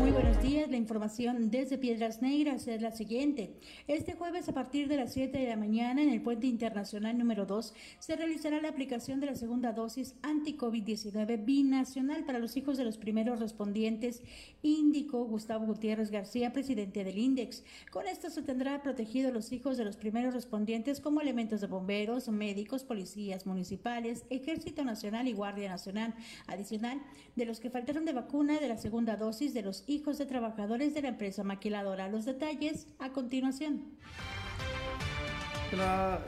[0.04, 3.54] Muy buenos días, la información desde Piedras Negras es la siguiente.
[3.88, 7.46] Este jueves a partir de las 7 de la mañana en el puente internacional número
[7.46, 12.84] 2 se realizará la aplicación de la segunda dosis anti-COVID-19 binacional para los hijos de
[12.84, 14.22] los primeros respondientes,
[14.62, 17.64] indicó Gustavo Gutiérrez García, presidente del INDEX.
[17.90, 22.28] Con esto se tendrá protegido los hijos de los primeros respondientes como elementos de bomberos,
[22.28, 26.14] médicos, policías municipales, Ejército Nacional y Guardia Nacional,
[26.46, 27.00] adicional
[27.36, 30.92] de los que faltaron de vacuna de la segunda dosis de los hijos de trabajadores
[30.92, 32.08] de la empresa maquiladora.
[32.08, 33.84] Los detalles a continuación.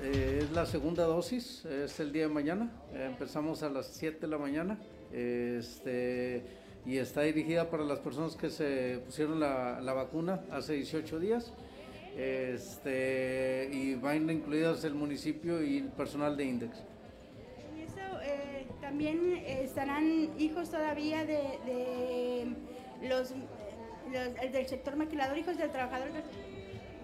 [0.03, 2.71] Eh, es la segunda dosis, es el día de mañana.
[2.93, 4.79] Eh, empezamos a las 7 de la mañana.
[5.13, 6.43] Este,
[6.85, 11.53] y está dirigida para las personas que se pusieron la, la vacuna hace 18 días.
[12.17, 16.79] Este, y van incluidas el municipio y el personal de Index.
[17.77, 23.33] ¿Y eso eh, también estarán hijos todavía de, de los,
[24.17, 26.09] los, del sector maquilador, hijos del trabajador.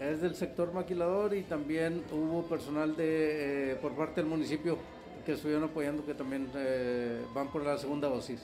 [0.00, 4.78] Es del sector maquilador y también hubo personal de, eh, por parte del municipio
[5.24, 8.40] que estuvieron apoyando que también eh, van por la segunda dosis.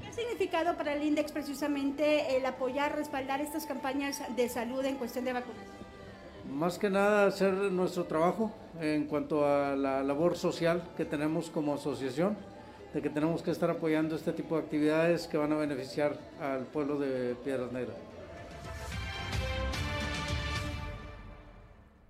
[0.00, 4.96] ¿Qué ha significado para el INDEX precisamente el apoyar, respaldar estas campañas de salud en
[4.96, 5.66] cuestión de vacunas?
[6.50, 11.74] Más que nada hacer nuestro trabajo en cuanto a la labor social que tenemos como
[11.74, 12.36] asociación
[12.92, 16.66] de que tenemos que estar apoyando este tipo de actividades que van a beneficiar al
[16.66, 17.96] pueblo de Piedras Negras.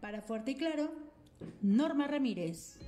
[0.01, 0.91] Para Fuerte y Claro,
[1.61, 2.79] Norma Ramírez.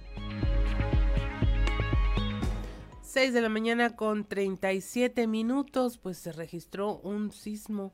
[3.03, 7.93] 6 de la mañana con 37 minutos, pues se registró un sismo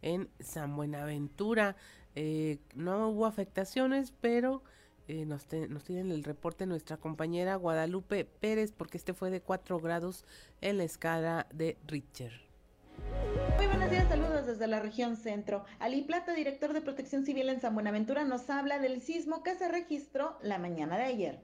[0.00, 1.74] en San Buenaventura.
[2.14, 4.62] Eh, no hubo afectaciones, pero
[5.10, 9.80] eh, nos, nos tienen el reporte nuestra compañera Guadalupe Pérez, porque este fue de 4
[9.80, 10.24] grados
[10.60, 12.32] en la escala de Richter.
[13.56, 15.64] Muy buenos días, saludos desde la región centro.
[15.80, 19.68] Ali Plata, director de Protección Civil en San Buenaventura, nos habla del sismo que se
[19.68, 21.40] registró la mañana de ayer.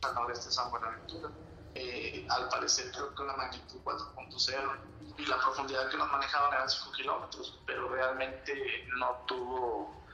[0.00, 1.30] Al noreste de San Buenaventura,
[1.74, 4.76] eh, al parecer creo que una magnitud 4.0
[5.18, 10.04] y la profundidad que nos manejaban eran 5 kilómetros, pero realmente no tuvo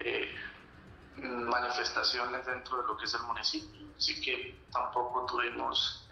[0.00, 0.34] eh,
[1.16, 6.02] manifestaciones dentro de lo que es el municipio, así que tampoco tuvimos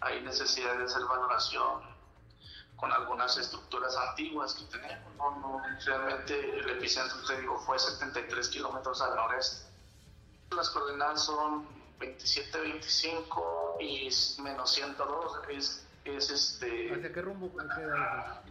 [0.00, 1.82] hay necesidad de hacer valoración
[2.76, 5.14] con algunas estructuras antiguas que tenemos.
[5.16, 9.68] No, realmente el epicentro, te digo, fue 73 kilómetros al noreste.
[10.50, 11.68] Las coordenadas son
[12.00, 14.08] 27, 25 y
[14.42, 15.32] menos 102.
[15.50, 16.94] Es, es este.
[16.94, 18.42] ¿Hacia qué rumbo queda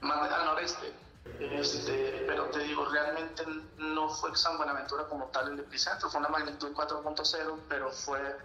[0.00, 0.92] Al noreste.
[1.38, 3.44] Este, pero te digo, realmente
[3.78, 8.38] no fue San Buenaventura como tal el epicentro, fue una magnitud 4.0, pero fue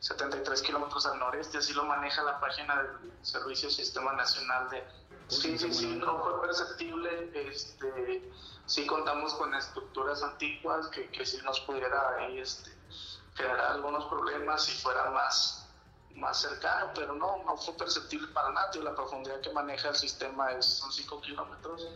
[0.00, 4.82] 73 kilómetros al noreste, así lo maneja la página del Servicio Sistema Nacional de...
[5.28, 8.30] Sí, sí, sí, no fue perceptible, este,
[8.66, 12.70] sí contamos con estructuras antiguas que, que sí nos pudiera ahí, este,
[13.34, 15.68] generar algunos problemas si fuera más,
[16.16, 20.52] más cercano, pero no, no fue perceptible para nada, la profundidad que maneja el sistema
[20.52, 21.88] es, son 5 kilómetros.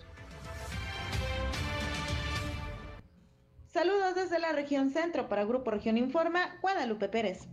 [3.68, 7.46] Saludos desde la región centro para Grupo Región Informa, Guadalupe Pérez.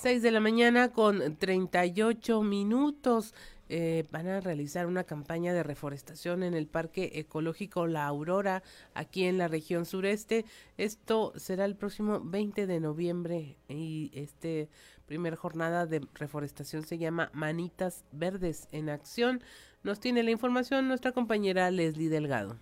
[0.00, 3.34] 6 de la mañana con 38 minutos.
[3.68, 8.62] Eh, van a realizar una campaña de reforestación en el Parque Ecológico La Aurora,
[8.94, 10.44] aquí en la región sureste.
[10.76, 14.68] Esto será el próximo 20 de noviembre y este
[15.06, 19.42] primer jornada de reforestación se llama Manitas Verdes en Acción.
[19.82, 22.56] Nos tiene la información nuestra compañera Leslie Delgado.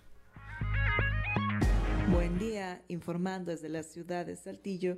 [2.11, 4.97] Buen día, informando desde la ciudad de Saltillo.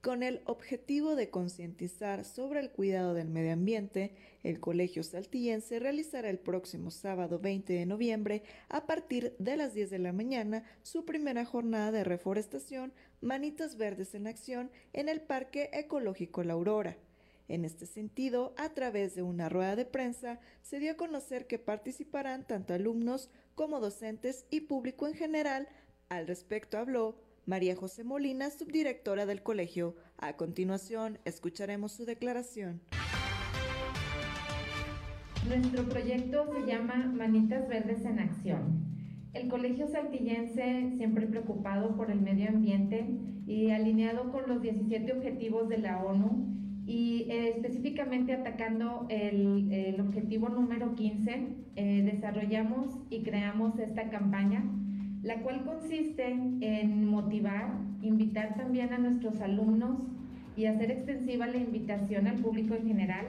[0.00, 6.30] Con el objetivo de concientizar sobre el cuidado del medio ambiente, el Colegio Saltillense realizará
[6.30, 11.04] el próximo sábado 20 de noviembre, a partir de las 10 de la mañana, su
[11.04, 16.96] primera jornada de reforestación Manitas Verdes en Acción en el Parque Ecológico La Aurora.
[17.48, 21.58] En este sentido, a través de una rueda de prensa, se dio a conocer que
[21.58, 25.66] participarán tanto alumnos como docentes y público en general
[26.08, 27.16] al respecto habló
[27.48, 29.96] María José Molina, subdirectora del colegio.
[30.18, 32.82] A continuación, escucharemos su declaración.
[35.48, 38.84] Nuestro proyecto se llama Manitas Verdes en Acción.
[39.32, 43.06] El Colegio Saltillense, siempre preocupado por el medio ambiente
[43.46, 50.50] y alineado con los 17 objetivos de la ONU y eh, específicamente atacando el, objetivo
[50.50, 54.70] número 15, eh, desarrollamos y creamos esta campaña
[55.22, 57.70] la cual consiste en motivar,
[58.02, 60.00] invitar también a nuestros alumnos
[60.56, 63.26] y hacer extensiva la invitación al público en general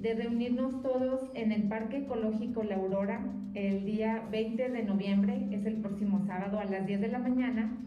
[0.00, 5.64] de reunirnos todos en el Parque Ecológico La Aurora el día 20 de noviembre, es
[5.64, 7.78] el próximo sábado a las 10 de la mañana,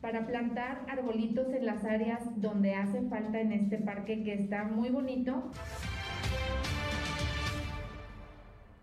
[0.00, 4.90] para plantar arbolitos en las áreas donde hace falta en este parque que está muy
[4.90, 5.50] bonito.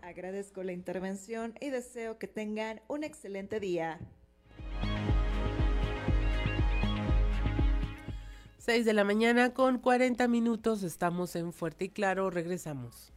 [0.04, 3.98] Agradezco la intervención y deseo que tengan un excelente día.
[8.58, 13.14] 6 de la mañana con 40 minutos, estamos en Fuerte y Claro, regresamos.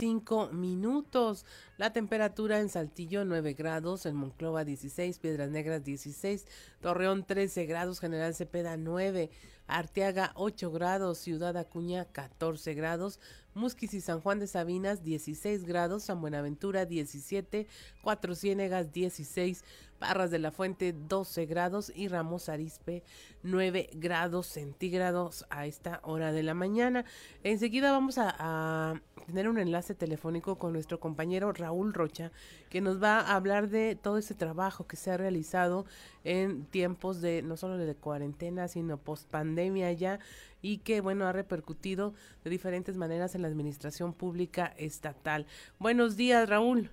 [0.00, 1.46] 5 minutos.
[1.76, 6.44] La temperatura en Saltillo 9 grados, en Monclova 16, Piedras Negras 16,
[6.80, 9.30] Torreón 13 grados, General Cepeda 9,
[9.68, 13.20] Arteaga 8 grados, Ciudad Acuña 14 grados,
[13.54, 17.66] Musquis y San Juan de Sabinas 16 grados, San Buenaventura 17,
[18.02, 19.64] Cuatro Ciénegas 16,
[20.02, 23.04] Parras de la Fuente 12 grados y Ramos Arispe
[23.44, 27.04] 9 grados centígrados a esta hora de la mañana.
[27.44, 32.32] Enseguida vamos a, a tener un enlace telefónico con nuestro compañero Raúl Rocha
[32.68, 35.86] que nos va a hablar de todo ese trabajo que se ha realizado
[36.24, 40.18] en tiempos de no solo de cuarentena sino post pandemia ya
[40.62, 42.12] y que, bueno, ha repercutido
[42.42, 45.46] de diferentes maneras en la administración pública estatal.
[45.78, 46.90] Buenos días, Raúl.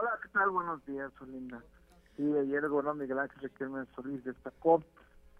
[0.00, 0.50] Hola, ¿qué tal?
[0.50, 1.60] Buenos días, Olinda.
[2.16, 4.80] Sí, ayer el gobernador Miguel Ángel Riquelme Solís destacó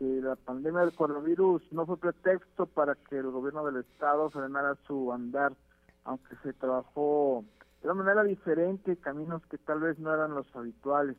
[0.00, 4.76] que la pandemia del coronavirus no fue pretexto para que el gobierno del estado frenara
[4.84, 5.52] su andar,
[6.02, 7.44] aunque se trabajó
[7.80, 11.16] de una manera diferente, caminos que tal vez no eran los habituales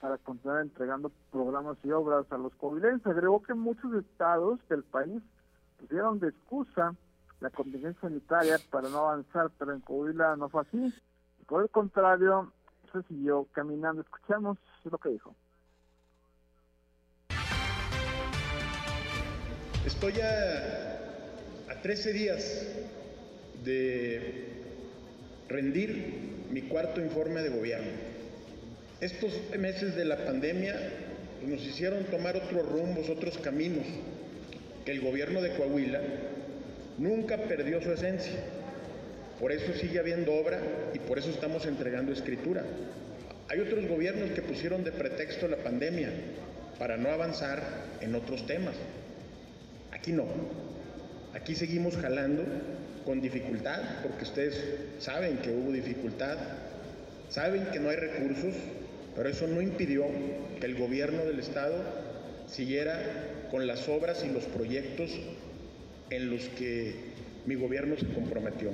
[0.00, 3.06] para continuar entregando programas y obras a los covilenses.
[3.06, 5.22] Agregó que muchos estados del país
[5.78, 6.96] pusieron de excusa
[7.38, 10.92] la contingencia sanitaria para no avanzar, pero en Coahuila no fue así.
[11.46, 12.50] Por el contrario,
[13.08, 14.02] siguió caminando.
[14.02, 15.34] Escuchamos lo que dijo.
[19.86, 22.66] Estoy a, a 13 días
[23.64, 24.52] de
[25.48, 27.90] rendir mi cuarto informe de gobierno.
[29.00, 30.76] Estos meses de la pandemia
[31.46, 33.86] nos hicieron tomar otros rumbos, otros caminos,
[34.84, 36.00] que el gobierno de Coahuila
[36.98, 38.38] nunca perdió su esencia.
[39.42, 40.60] Por eso sigue habiendo obra
[40.94, 42.62] y por eso estamos entregando escritura.
[43.48, 46.10] Hay otros gobiernos que pusieron de pretexto la pandemia
[46.78, 47.60] para no avanzar
[48.00, 48.76] en otros temas.
[49.90, 50.26] Aquí no.
[51.34, 52.44] Aquí seguimos jalando
[53.04, 54.62] con dificultad, porque ustedes
[55.00, 56.38] saben que hubo dificultad,
[57.28, 58.54] saben que no hay recursos,
[59.16, 60.04] pero eso no impidió
[60.60, 61.82] que el gobierno del Estado
[62.46, 62.96] siguiera
[63.50, 65.10] con las obras y los proyectos
[66.10, 66.94] en los que
[67.44, 68.70] mi gobierno se comprometió.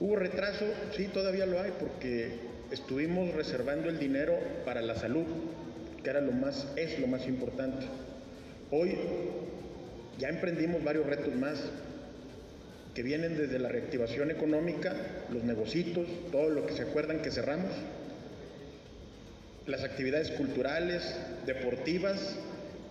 [0.00, 0.64] ¿Hubo retraso?
[0.96, 2.32] Sí, todavía lo hay, porque
[2.70, 4.32] estuvimos reservando el dinero
[4.64, 5.26] para la salud,
[6.02, 7.84] que era lo más, es lo más importante.
[8.70, 8.96] Hoy
[10.18, 11.62] ya emprendimos varios retos más
[12.94, 14.94] que vienen desde la reactivación económica,
[15.30, 17.70] los negocios, todo lo que se acuerdan que cerramos,
[19.66, 22.36] las actividades culturales, deportivas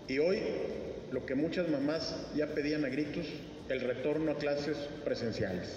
[0.08, 0.42] y hoy
[1.12, 3.26] lo que muchas mamás ya pedían a gritos,
[3.68, 5.70] el retorno a clases presenciales.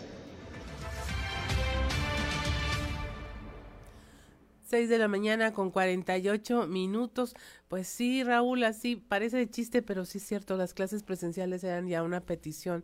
[4.73, 7.35] 6 de la mañana con 48 minutos.
[7.69, 11.89] Pues sí, Raúl, así parece de chiste, pero sí es cierto, las clases presenciales eran
[11.89, 12.83] ya una petición,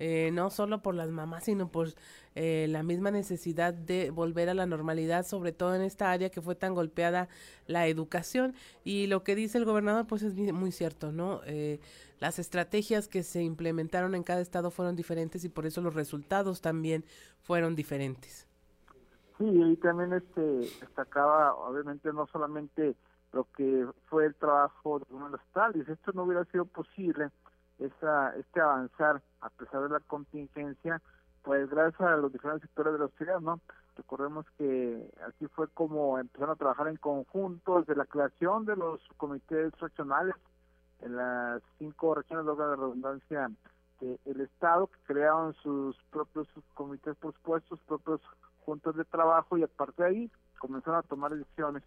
[0.00, 1.94] eh, no solo por las mamás, sino por
[2.34, 6.42] eh, la misma necesidad de volver a la normalidad, sobre todo en esta área que
[6.42, 7.28] fue tan golpeada
[7.68, 8.56] la educación.
[8.82, 11.42] Y lo que dice el gobernador, pues es muy cierto, ¿no?
[11.46, 11.78] Eh,
[12.18, 16.62] las estrategias que se implementaron en cada estado fueron diferentes y por eso los resultados
[16.62, 17.04] también
[17.42, 18.47] fueron diferentes.
[19.38, 22.96] Sí, y también este destacaba, obviamente, no solamente
[23.32, 27.30] lo que fue el trabajo de uno de los estados, esto no hubiera sido posible,
[27.78, 31.00] esa, este avanzar a pesar de la contingencia,
[31.42, 33.60] pues gracias a los diferentes sectores de la sociedad, ¿no?
[33.96, 39.00] Recordemos que así fue como empezaron a trabajar en conjunto desde la creación de los
[39.16, 40.34] comités regionales
[41.00, 43.50] en las cinco regiones de la redundancia
[44.00, 48.20] del Estado, que crearon sus propios comités, por supuesto, sus propios
[48.68, 51.82] puntos de trabajo y a partir de ahí comenzaron a tomar decisiones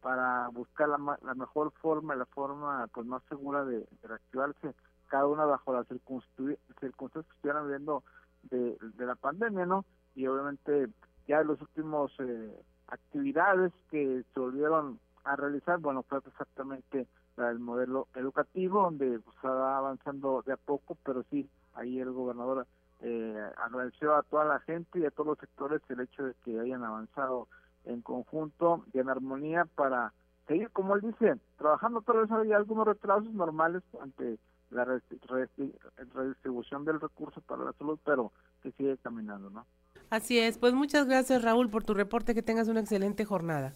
[0.00, 4.74] para buscar la, la mejor forma, la forma pues más segura de, reactivarse
[5.06, 8.02] cada una bajo las circunstancias que estuvieran viviendo
[8.50, 9.84] de, la pandemia, ¿no?
[10.16, 10.88] Y obviamente
[11.28, 12.52] ya los últimos eh,
[12.88, 17.06] actividades que se volvieron a realizar, bueno, fue exactamente
[17.36, 22.10] la del modelo educativo, donde pues, va avanzando de a poco, pero sí, ahí el
[22.10, 22.66] gobernador
[23.00, 26.60] eh, agradeció a toda la gente y a todos los sectores el hecho de que
[26.60, 27.48] hayan avanzado
[27.84, 30.12] en conjunto y en armonía para
[30.46, 32.02] seguir, como él dice, trabajando.
[32.02, 34.38] Tal vez hay algunos retrasos normales ante
[34.70, 38.32] la redistribución del recurso para la salud, pero
[38.62, 39.66] que sigue caminando, ¿no?
[40.10, 43.72] Así es, pues muchas gracias Raúl por tu reporte, que tengas una excelente jornada.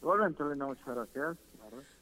[0.00, 1.36] Igualmente, muchas gracias.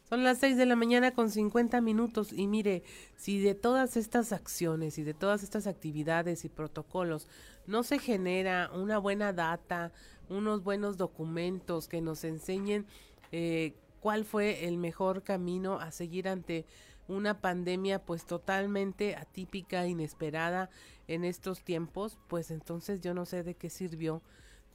[0.09, 2.85] Son las 6 de la mañana con 50 minutos y mire,
[3.17, 7.27] si de todas estas acciones y de todas estas actividades y protocolos
[7.67, 9.93] no se genera una buena data,
[10.29, 12.87] unos buenos documentos que nos enseñen
[13.33, 16.67] eh, cuál fue el mejor camino a seguir ante
[17.09, 20.71] una pandemia pues totalmente atípica, inesperada
[21.09, 24.23] en estos tiempos, pues entonces yo no sé de qué sirvió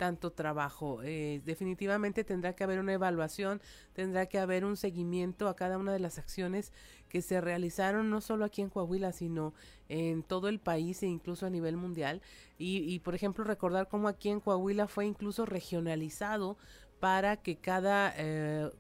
[0.02, 1.04] tanto trabajo.
[1.04, 3.62] Eh, definitivamente tendrá que haber una evaluación,
[3.93, 6.74] tendrá que haber un seguimiento a cada una de las acciones
[7.08, 9.54] que se realizaron no solo aquí en Coahuila, sino
[9.89, 12.24] en todo el país e incluso a nivel mundial.
[12.58, 16.58] Y, por ejemplo, recordar cómo aquí en Coahuila fue incluso regionalizado
[16.99, 18.72] para que cada eh,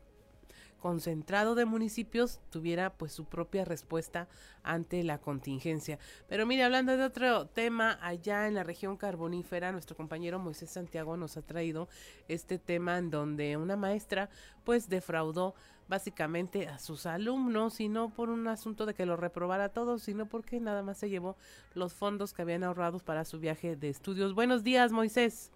[0.81, 4.27] concentrado de municipios tuviera pues su propia respuesta
[4.63, 5.97] ante la contingencia.
[6.27, 11.15] Pero mire, hablando de otro tema, allá en la región carbonífera, nuestro compañero Moisés Santiago
[11.15, 11.87] nos ha traído
[12.27, 14.29] este tema en donde una maestra
[14.65, 15.55] pues defraudó
[15.87, 20.25] básicamente a sus alumnos y no por un asunto de que lo reprobara todos, sino
[20.25, 21.37] porque nada más se llevó
[21.73, 24.33] los fondos que habían ahorrado para su viaje de estudios.
[24.33, 25.51] Buenos días, Moisés.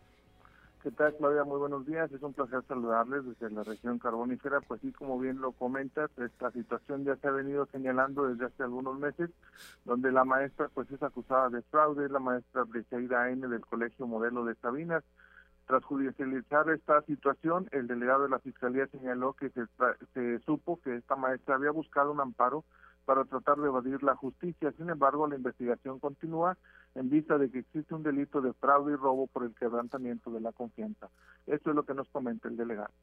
[0.86, 1.44] ¿Qué tal, Claudia?
[1.44, 2.12] Muy buenos días.
[2.12, 4.62] Es un placer saludarles desde la región carbonífera.
[4.62, 8.62] Pues sí, como bien lo comentas, esta situación ya se ha venido señalando desde hace
[8.62, 9.32] algunos meses,
[9.84, 14.46] donde la maestra pues es acusada de fraude, la maestra Briseida N del Colegio Modelo
[14.46, 15.04] de Sabinas.
[15.66, 19.66] Tras judicializar esta situación, el delegado de la Fiscalía señaló que se,
[20.14, 22.64] se supo que esta maestra había buscado un amparo
[23.06, 24.72] para tratar de evadir la justicia.
[24.74, 26.58] Sin embargo, la investigación continúa
[26.96, 30.42] en vista de que existe un delito de fraude y robo por el quebrantamiento de
[30.42, 31.10] la confianza.
[31.46, 32.94] Esto es lo que nos comenta el delegado.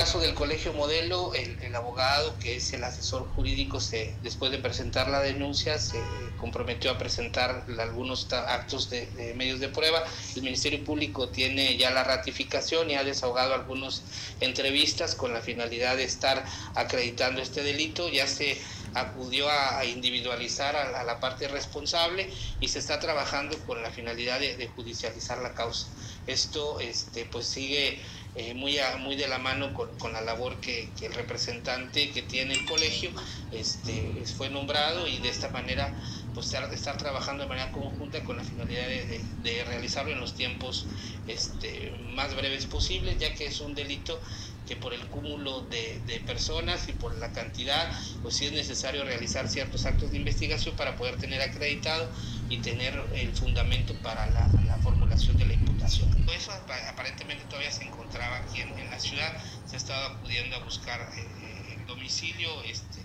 [0.00, 5.10] Caso del colegio modelo, el, abogado, que es el asesor jurídico, se, después de presentar
[5.10, 6.00] la denuncia, se
[6.38, 10.02] comprometió a presentar algunos actos de, medios de prueba.
[10.34, 14.02] El Ministerio Público tiene ya la ratificación y ha desahogado algunas
[14.40, 18.08] entrevistas con la finalidad de estar acreditando este delito.
[18.08, 18.56] Ya se
[18.94, 24.56] acudió a, individualizar a, la parte responsable y se está trabajando con la finalidad de,
[24.56, 25.88] de judicializar la causa.
[26.26, 28.00] Esto este, pues sigue
[28.36, 32.64] eh, muy, muy de la mano con, la labor que, el representante que tiene el
[32.64, 33.10] colegio
[33.52, 35.92] este, fue nombrado y de esta manera
[36.34, 40.86] pues estar, estar trabajando de manera conjunta con la finalidad de, realizarlo en los tiempos
[41.26, 44.20] este, más breves posibles, ya que es un delito
[44.66, 47.90] que por el cúmulo de, personas y por la cantidad,
[48.22, 52.08] pues sí es necesario realizar ciertos actos de investigación para poder tener acreditado
[52.50, 54.48] y tener el fundamento para la,
[54.82, 56.08] formulación de la imputación.
[56.34, 56.52] Eso
[56.88, 59.32] aparentemente todavía se encontraba aquí en, la ciudad,
[59.66, 63.00] se ha estado acudiendo a buscar eh, el domicilio, este,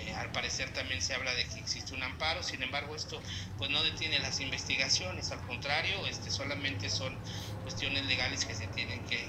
[0.00, 3.20] eh, al parecer también se habla de que existe un amparo, sin embargo esto
[3.58, 7.14] pues no detiene las investigaciones, al contrario, este, solamente son
[7.62, 9.28] cuestiones legales que se tienen que,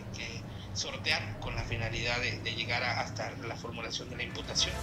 [0.74, 4.74] sortear con la finalidad de, llegar hasta la formulación de la imputación.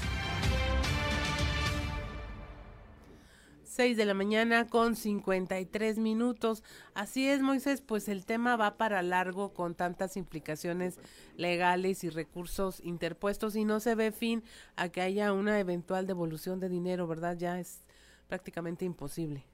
[3.77, 6.65] 6 de la mañana con 53 minutos.
[6.95, 10.99] Así es, Moisés, pues el tema va para largo con tantas implicaciones
[11.37, 14.43] legales y recursos interpuestos y no se ve fin
[14.77, 17.37] a que haya una eventual devolución de dinero, ¿verdad?
[17.37, 17.85] Ya es
[18.29, 19.45] prácticamente imposible.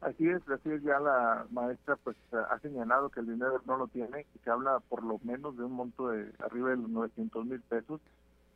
[0.00, 3.86] Así es, así es, ya la maestra pues ha señalado que el dinero no lo
[3.86, 7.46] tiene y que habla por lo menos de un monto de arriba de los 900
[7.46, 8.00] mil pesos,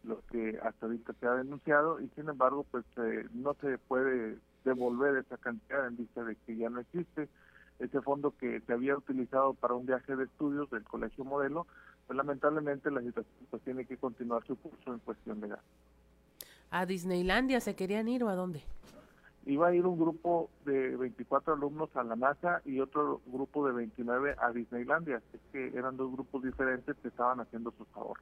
[0.03, 4.38] lo que hasta ahorita se ha denunciado y sin embargo pues eh, no se puede
[4.65, 7.29] devolver esa cantidad en vista de que ya no existe
[7.79, 11.67] ese fondo que se había utilizado para un viaje de estudios del Colegio Modelo,
[12.07, 15.61] pues lamentablemente la situación pues, tiene que continuar su curso en cuestión legal.
[16.71, 18.63] ¿A Disneylandia se querían ir o a dónde?
[19.47, 23.73] Iba a ir un grupo de 24 alumnos a la NASA y otro grupo de
[23.73, 28.19] 29 a Disneylandia, es que eran dos grupos diferentes que estaban haciendo su favor.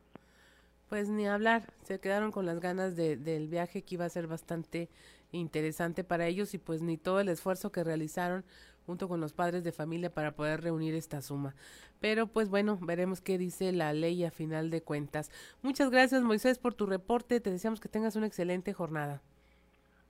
[0.88, 4.28] Pues ni hablar, se quedaron con las ganas de, del viaje que iba a ser
[4.28, 4.88] bastante
[5.32, 8.44] interesante para ellos y pues ni todo el esfuerzo que realizaron
[8.86, 11.54] junto con los padres de familia para poder reunir esta suma.
[12.00, 15.30] Pero pues bueno, veremos qué dice la ley a final de cuentas.
[15.62, 19.22] Muchas gracias Moisés por tu reporte, te deseamos que tengas una excelente jornada.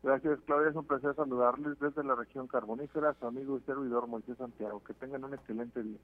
[0.02, 4.36] Gracias Claudia, es un placer saludarles desde la región carbonífera, su amigo y servidor Moisés
[4.36, 4.82] Santiago.
[4.84, 5.98] Que tengan un excelente día.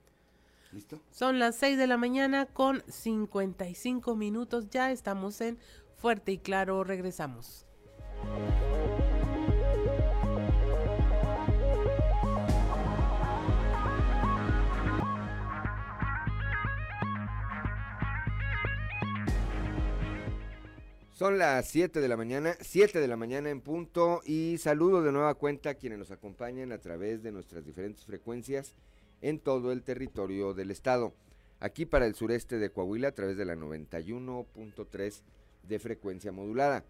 [0.73, 0.99] ¿Listo?
[1.11, 5.59] Son las 6 de la mañana con 55 minutos, ya estamos en
[5.99, 7.67] Fuerte y Claro, regresamos.
[21.23, 25.13] Son las 7 de la mañana, 7 de la mañana en punto y saludo de
[25.13, 28.75] nueva cuenta a quienes nos acompañan a través de nuestras diferentes frecuencias
[29.21, 31.15] en todo el territorio del estado.
[31.61, 35.23] Aquí para el sureste de Coahuila a través de la 91.3
[35.69, 36.85] de frecuencia modulada.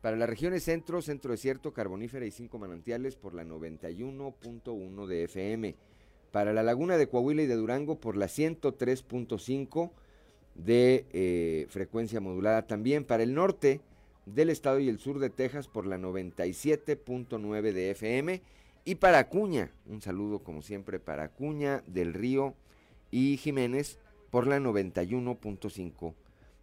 [0.00, 5.74] Para las regiones centro, centro desierto, carbonífera y cinco manantiales por la 91.1 de FM.
[6.30, 9.90] Para la laguna de Coahuila y de Durango por la 103.5
[10.54, 12.66] de eh, frecuencia modulada.
[12.66, 13.80] También para el norte
[14.26, 18.42] del estado y el sur de Texas por la 97.9 de FM.
[18.84, 22.54] Y para Acuña, un saludo como siempre para Acuña, Del Río
[23.10, 23.98] y Jiménez
[24.30, 26.14] por la 91.5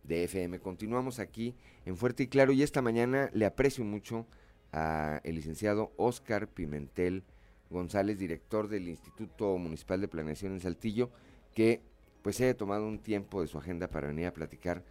[0.04, 0.60] de FM.
[0.60, 4.28] Continuamos aquí en Fuerte y Claro y esta mañana le aprecio mucho
[4.72, 7.24] a el licenciado Oscar Pimentel
[7.70, 11.10] González, director del Instituto Municipal de Planeación en Saltillo,
[11.54, 11.82] que
[12.22, 14.84] pues haya tomado un tiempo de su agenda para venir a platicar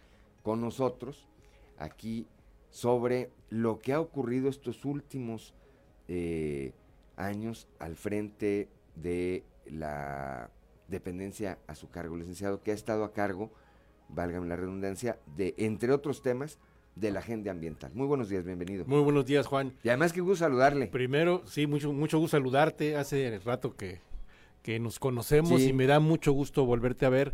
[0.43, 1.27] con nosotros
[1.77, 2.27] aquí
[2.69, 5.53] sobre lo que ha ocurrido estos últimos
[6.07, 6.73] eh,
[7.15, 10.49] años al frente de la
[10.87, 13.51] dependencia a su cargo, licenciado, que ha estado a cargo,
[14.13, 16.59] válgame la redundancia, de, entre otros temas,
[16.95, 17.91] de la agenda ambiental.
[17.93, 18.85] Muy buenos días, bienvenido.
[18.85, 19.73] Muy buenos días, Juan.
[19.83, 20.87] Y además que gusto saludarle.
[20.87, 22.95] Primero, sí, mucho, mucho gusto saludarte.
[22.95, 23.99] Hace rato que,
[24.61, 27.33] que nos conocemos y me da mucho gusto volverte a ver.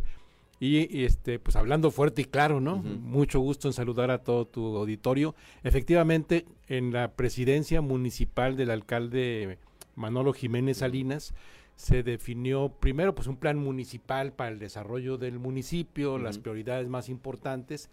[0.62, 2.76] Y este, pues hablando fuerte y claro, ¿no?
[2.76, 5.34] Mucho gusto en saludar a todo tu auditorio.
[5.62, 9.56] Efectivamente, en la presidencia municipal del alcalde
[9.96, 11.32] Manolo Jiménez Salinas,
[11.80, 17.08] se definió primero pues un plan municipal para el desarrollo del municipio, las prioridades más
[17.08, 17.88] importantes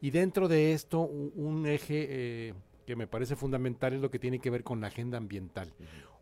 [0.00, 2.54] y dentro de esto un, un eje eh,
[2.86, 5.74] que me parece fundamental es lo que tiene que ver con la agenda ambiental.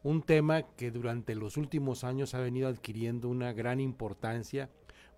[0.02, 4.70] Un tema que durante los últimos años ha venido adquiriendo una gran importancia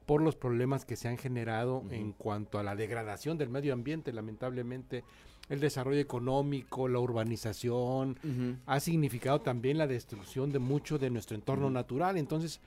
[0.04, 4.12] por los problemas que se han generado en cuanto a la degradación del medio ambiente,
[4.12, 5.04] lamentablemente
[5.48, 8.18] el desarrollo económico, la urbanización,
[8.66, 12.16] ha significado también la destrucción de mucho de nuestro entorno natural.
[12.16, 12.60] Entonces,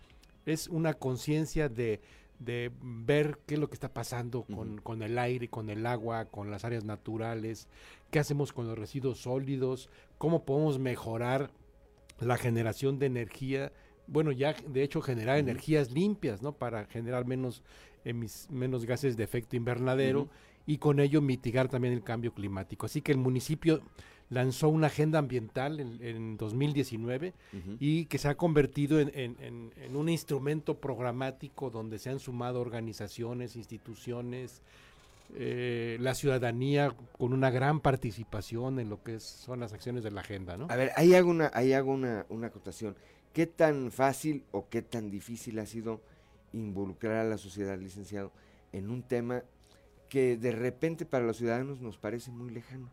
[0.45, 2.01] es una conciencia de,
[2.39, 6.26] de ver qué es lo que está pasando con, con el aire, con el agua,
[6.26, 7.67] con las áreas naturales,
[8.11, 11.49] qué hacemos con los residuos sólidos, cómo podemos mejorar
[12.19, 13.71] la generación de energía,
[14.07, 16.51] bueno, ya de hecho generar energías limpias, ¿no?
[16.51, 17.63] Para generar menos,
[18.05, 20.30] emis- menos gases de efecto invernadero.
[20.66, 22.86] Y con ello mitigar también el cambio climático.
[22.86, 23.82] Así que el municipio
[24.30, 27.78] lanzó una agenda ambiental en, en 2019 Ujú.
[27.80, 32.20] y que se ha convertido en, en- en- en un instrumento programático donde se han
[32.20, 34.63] sumado organizaciones, instituciones,
[35.36, 40.11] eh, la ciudadanía con una gran participación en lo que es- son las acciones de
[40.11, 40.68] la agenda, ¿no?
[40.70, 42.95] A ver, ahí hago una, ahí hago una, una acotación.
[43.34, 46.01] ¿Qué tan fácil o qué tan difícil ha sido
[46.53, 48.32] involucrar a la sociedad, licenciado,
[48.72, 49.43] en un tema
[50.10, 52.89] que de repente para los ciudadanos nos parece muy lejano?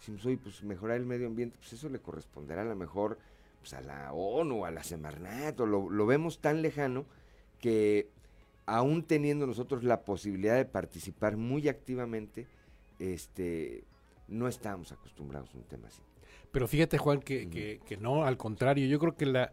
[0.00, 3.18] Si soy, pues mejorar el medio ambiente, pues eso le corresponderá a lo mejor
[3.60, 7.04] pues, a la ONU, a la Semarnat, o lo, lo vemos tan lejano
[7.60, 8.08] que
[8.66, 12.46] aún teniendo nosotros la posibilidad de participar muy activamente,
[12.98, 13.84] este,
[14.28, 16.02] no estamos acostumbrados a un tema así.
[16.50, 19.52] Pero fíjate, Juan, que, que- que no, al contrario, yo creo que la,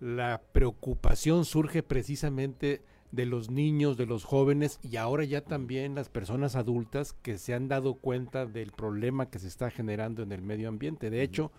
[0.00, 2.80] la preocupación surge precisamente
[3.12, 7.54] de los niños, de los jóvenes y ahora ya también las personas adultas que se
[7.54, 11.10] han dado cuenta del problema que se está generando en el medio ambiente.
[11.10, 11.50] De hecho,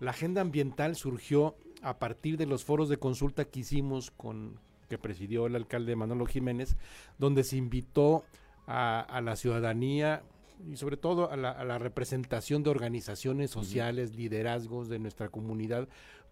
[0.00, 4.58] la agenda ambiental surgió a partir de los foros de consulta que hicimos con
[4.88, 6.76] que presidió el alcalde Manolo Jiménez,
[7.18, 8.24] donde se invitó
[8.66, 10.22] a, a la ciudadanía
[10.66, 15.88] y sobre todo a la, a la representación de organizaciones sociales, liderazgos de nuestra comunidad,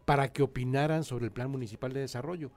[0.06, 2.50] para que opinaran sobre el Plan Municipal de Desarrollo.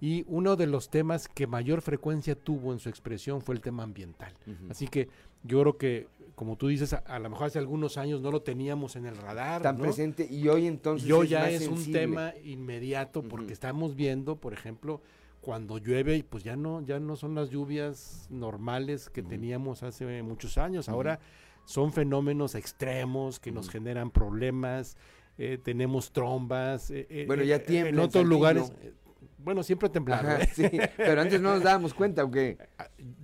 [0.00, 3.82] Y uno de los temas que mayor frecuencia tuvo en su expresión fue el tema
[3.82, 4.32] ambiental.
[4.70, 5.08] Así que
[5.44, 8.40] yo creo que, como tú dices, a, a lo mejor hace algunos años no lo
[8.42, 9.60] teníamos en el radar.
[9.62, 9.82] Tan ¿no?
[9.84, 13.94] presente y hoy entonces Y hoy es ya más es un tema inmediato porque estamos
[13.94, 15.02] viendo, por ejemplo,
[15.42, 20.56] cuando llueve, pues ya no, ya no son las lluvias normales que teníamos hace muchos
[20.58, 20.88] años.
[20.88, 21.20] Ahora
[21.66, 24.96] son fenómenos extremos que nos generan problemas.
[25.38, 26.90] eh, tenemos trombas.
[26.90, 28.66] eh, eh, Bueno, ya eh, tiembla En otros lugares.
[28.66, 28.88] Saltillo.
[28.90, 28.94] eh,
[29.42, 30.28] Bueno, siempre ha temblado.
[30.28, 30.48] Ajá, ¿eh?
[30.54, 32.58] sí, pero antes no nos dábamos cuenta, ¿o qué?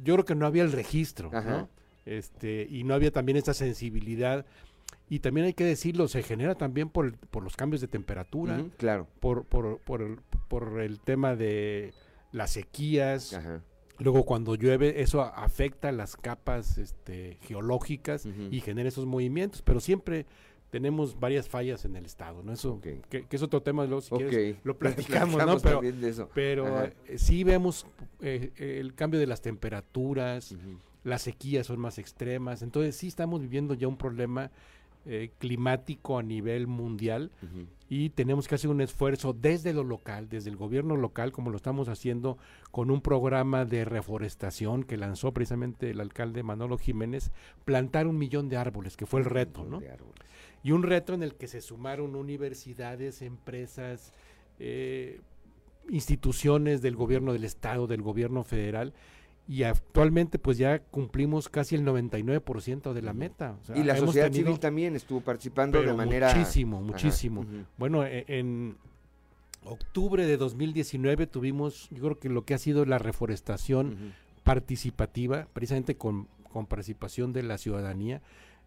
[0.03, 1.51] Yo creo que no había el registro, Ajá.
[1.51, 1.69] ¿no?
[2.05, 4.47] Este, y no había también esta sensibilidad.
[5.09, 8.65] Y también hay que decirlo, se genera también por, el- por los cambios de temperatura.
[8.77, 9.07] Claro.
[9.21, 11.93] Por, por, por, el, por el tema de
[12.33, 13.33] las sequías.
[13.35, 13.63] Ajá.
[13.99, 19.63] Luego cuando llueve, eso afecta las capas este, geológicas y genera esos movimientos.
[19.63, 20.27] Pero siempre
[20.71, 22.53] tenemos varias fallas en el estado, ¿no?
[22.53, 25.59] Eso, que, que es otro tema, luego si quieres lo platicamos, ¿no?
[25.59, 26.31] Platicamos Pero, también de eso.
[26.35, 27.87] pero eh, sí vemos
[28.21, 30.55] eh, el cambio de las temperaturas,
[31.05, 34.51] las sequías son más extremas, entonces sí estamos viviendo ya un problema
[35.09, 37.31] eh, climático a nivel mundial
[37.89, 41.57] y tenemos que hacer un esfuerzo desde lo local, desde el gobierno local, como lo
[41.57, 42.39] estamos haciendo
[42.73, 47.31] con un programa de reforestación que lanzó precisamente el alcalde Manolo Jiménez,
[47.65, 49.81] plantar un millón de árboles, que fue el reto, ¿no?
[50.67, 54.13] Y un reto en el que se sumaron universidades, empresas,
[54.59, 55.21] eh,
[55.91, 58.93] instituciones del gobierno del estado, del gobierno federal,
[59.47, 63.57] y actualmente pues ya cumplimos casi el 99% de la meta.
[63.63, 66.35] O sea, y la sociedad tenido- civil también estuvo participando de manera...
[66.35, 67.47] Muchísimo, Ajá, muchísimo.
[67.79, 68.77] Bueno, e- en
[69.63, 75.97] octubre de 2019 tuvimos, yo creo que lo que ha sido la reforestación participativa, precisamente
[75.97, 78.21] con, con participación de la ciudadanía,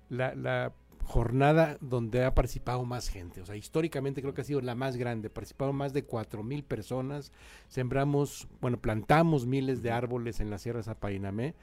[0.10, 0.72] la, la
[1.04, 3.41] jornada donde ha participado más gente.
[3.41, 5.30] O sea, históricamente creo que ha sido la más grande.
[5.30, 7.32] Participaron más de cuatro mil personas.
[7.68, 11.56] Sembramos, bueno, plantamos miles de árboles en la Sierra Zapainamé.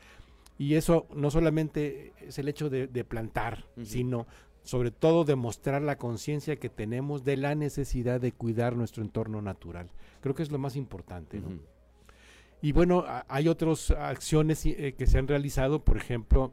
[0.58, 4.26] Y eso no solamente es el hecho de, de plantar, sino
[4.62, 9.90] sobre todo demostrar la conciencia que tenemos de la necesidad de cuidar nuestro entorno natural.
[10.22, 11.38] Creo que es lo más importante.
[11.40, 11.50] ¿no?
[12.62, 16.52] Y bueno, a- hay otras acciones eh, que se han realizado, por ejemplo,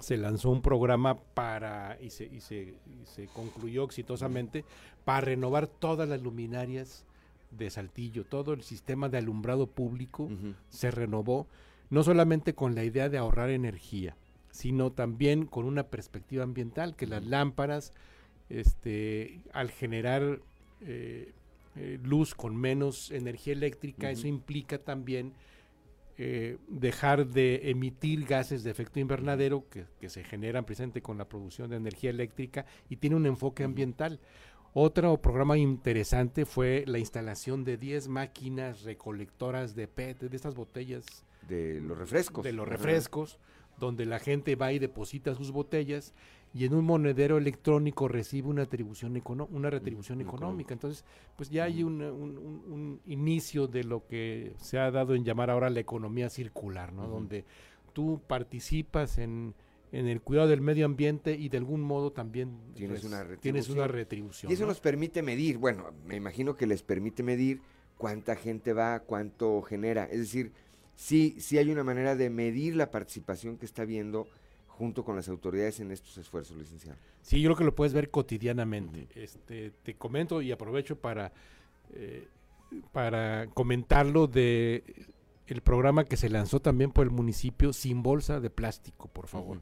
[0.00, 4.64] se lanzó un programa para, y se, y se, y se concluyó exitosamente,
[5.04, 7.04] para renovar todas las luminarias
[7.50, 10.28] de Saltillo, todo el sistema de alumbrado público
[10.68, 11.46] se renovó,
[11.90, 14.16] no solamente con la idea de ahorrar energía,
[14.50, 17.92] sino también con una perspectiva ambiental, que las lámparas,
[18.48, 20.40] este, al generar
[20.80, 21.32] eh,
[21.76, 25.32] eh, luz con menos energía eléctrica, eso implica también
[26.16, 31.28] eh, dejar de emitir gases de efecto invernadero que, que, se generan presente con la
[31.28, 34.20] producción de energía eléctrica y tiene un enfoque ambiental.
[34.76, 41.24] Otro programa interesante fue la instalación de 10 máquinas recolectoras de PET, de estas botellas.
[41.48, 42.44] De los refrescos.
[42.44, 43.38] De los refrescos,
[43.78, 46.12] donde la gente va y deposita sus botellas
[46.54, 50.72] y en un monedero electrónico recibe una atribución una retribución económica.
[50.72, 51.04] Entonces,
[51.36, 55.68] pues ya hay un, un, inicio de lo que se ha dado en llamar ahora
[55.68, 57.08] la economía circular, ¿no?
[57.08, 57.44] Donde
[57.92, 59.52] tú participas en,
[59.90, 63.40] en, el cuidado del medio ambiente y de algún modo también tienes, una, retribución.
[63.40, 64.52] tienes una retribución.
[64.52, 67.62] Y eso nos permite medir, bueno, me imagino que les permite medir
[67.98, 70.04] cuánta gente va, cuánto genera.
[70.04, 70.52] Es decir,
[70.94, 74.28] sí, sí hay una manera de medir la participación que está habiendo
[74.76, 76.98] junto con las autoridades en estos esfuerzos, licenciado.
[77.22, 79.08] Sí, yo creo que lo puedes ver cotidianamente.
[79.14, 81.32] este, te comento y aprovecho para,
[81.92, 82.28] eh,
[82.92, 84.82] para comentarlo de
[85.46, 89.60] el programa que se lanzó también por el municipio sin bolsa de plástico, por favor.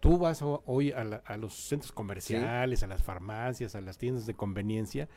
[0.00, 5.08] Tú vas hoy a, los centros comerciales, a las farmacias, a las tiendas de conveniencia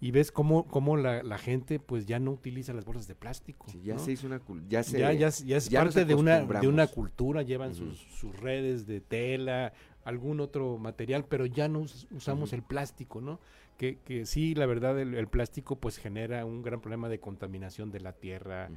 [0.00, 3.66] y ves cómo, cómo la, la, gente pues ya no utiliza las bolsas de plástico.
[3.82, 7.42] ya se hizo una ya, se, ya, ya, es parte de una, de una cultura,
[7.42, 9.74] llevan sus, sus, redes de tela,
[10.04, 11.80] algún otro material, pero ya no
[12.10, 13.40] usamos el plástico, ¿no?
[13.76, 18.00] Que, que sí, la verdad, el, plástico pues genera un gran problema de contaminación de
[18.00, 18.70] la tierra,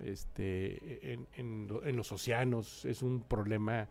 [0.00, 3.88] este, en, en, en, los océanos, es un problema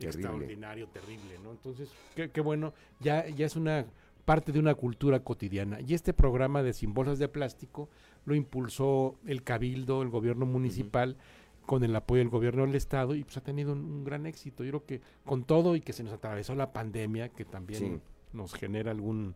[0.00, 1.52] extraordinario, terrible, ¿no?
[1.52, 3.86] Entonces, qué, qué bueno, ya, ya es una
[4.26, 5.80] parte de una cultura cotidiana.
[5.80, 7.88] Y este programa de Sin Bolsas de Plástico
[8.26, 11.16] lo impulsó el Cabildo, el gobierno municipal,
[11.64, 14.64] con el apoyo del gobierno del Estado, y pues ha tenido un, gran éxito.
[14.64, 18.02] Yo creo que con todo y que se nos atravesó la pandemia, que también
[18.32, 19.34] nos genera algún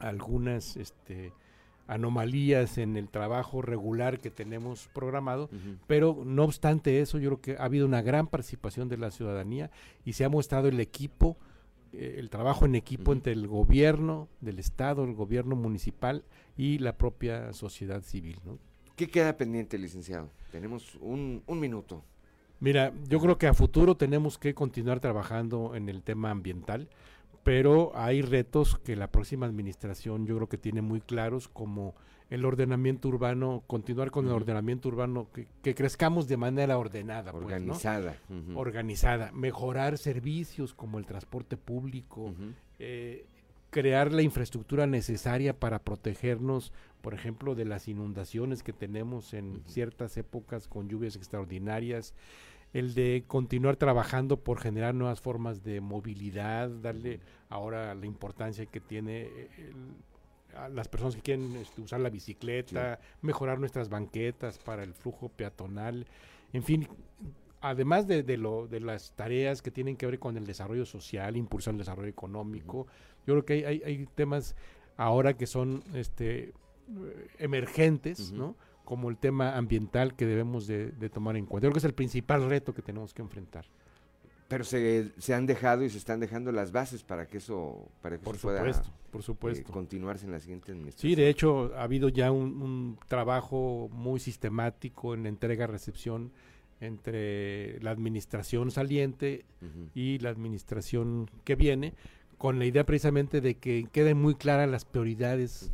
[0.00, 1.32] algunas este
[1.86, 5.50] anomalías en el trabajo regular que tenemos programado,
[5.86, 9.70] pero no obstante eso, yo creo que ha habido una gran participación de la ciudadanía
[10.04, 11.36] y se ha mostrado el equipo
[11.92, 16.24] el trabajo en equipo entre el gobierno del estado, el gobierno municipal
[16.56, 18.38] y la propia sociedad civil.
[18.44, 18.58] ¿no?
[18.96, 20.30] ¿Qué queda pendiente, licenciado?
[20.50, 22.04] Tenemos un, un minuto.
[22.60, 26.88] Mira, yo creo que a futuro tenemos que continuar trabajando en el tema ambiental,
[27.42, 31.94] pero hay retos que la próxima administración yo creo que tiene muy claros como
[32.32, 35.28] el ordenamiento urbano, continuar con el ordenamiento urbano,
[35.62, 37.30] que, crezcamos de manera ordenada.
[37.30, 38.16] Pues, organizada.
[38.54, 39.30] Organizada.
[39.32, 42.32] Mejorar servicios como el transporte público,
[42.78, 43.26] eh,
[43.68, 46.72] crear la infraestructura necesaria para protegernos,
[47.02, 52.14] por ejemplo, de las inundaciones que tenemos en ciertas épocas con lluvias extraordinarias
[52.72, 57.20] el de continuar trabajando por generar nuevas formas de movilidad, darle
[57.50, 59.24] ahora la importancia que tiene
[59.58, 59.74] el,
[60.56, 65.28] a las personas que quieren este, usar la bicicleta, mejorar nuestras banquetas para el flujo
[65.28, 66.06] peatonal,
[66.52, 66.88] en fin,
[67.60, 71.36] además de, de, lo, de las tareas que tienen que ver con el desarrollo social,
[71.36, 72.86] impulsar el desarrollo económico,
[73.26, 74.56] yo creo que hay, hay, hay, temas
[74.96, 76.52] ahora que son este
[77.38, 78.56] emergentes, ¿no?
[78.84, 81.66] como el tema ambiental que debemos de, de tomar en cuenta.
[81.66, 83.64] Yo creo que es el principal reto que tenemos que enfrentar.
[84.52, 88.18] Pero se, se, han dejado y se están dejando las bases para que eso, para
[88.18, 88.60] que por pueda
[89.10, 89.72] por eh, supuesto.
[89.72, 91.10] continuarse en la siguiente administración.
[91.10, 96.32] Sí, de hecho ha habido ya un, trabajo muy sistemático en entrega-recepción
[96.80, 99.46] entre la administración saliente
[99.94, 101.94] y la administración que viene,
[102.36, 105.72] con la idea precisamente de que queden muy claras las prioridades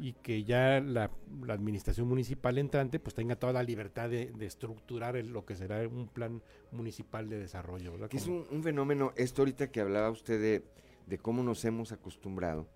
[0.00, 1.10] y que ya la,
[1.48, 6.42] administración municipal entrante pues tenga toda la libertad de, estructurar lo que será un plan
[6.72, 8.08] municipal de desarrollo.
[8.08, 10.62] Que es un, fenómeno, esto ahorita que hablaba usted
[11.06, 12.66] de, cómo nos hemos acostumbrado,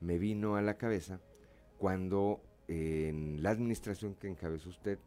[0.00, 1.20] me vino a la cabeza
[1.78, 4.98] cuando en la administración que encabezó usted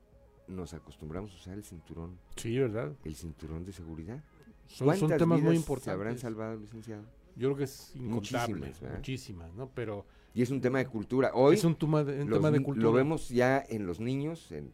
[0.47, 2.19] nos acostumbramos a usar el cinturón.
[2.36, 2.93] Sí, ¿verdad?
[3.03, 4.24] El cinturón de seguridad.
[4.67, 5.86] Son, son temas muy importantes.
[5.86, 7.03] ¿Se habrán salvado, licenciado?
[7.36, 9.69] Yo creo que es incontable, muchísimas, ¿no?
[9.69, 11.32] Pero y es un tema de cultura.
[11.34, 12.26] Hoy es un, tema de,
[12.62, 12.84] cultura.
[12.84, 14.72] Lo vemos ya en los niños, en,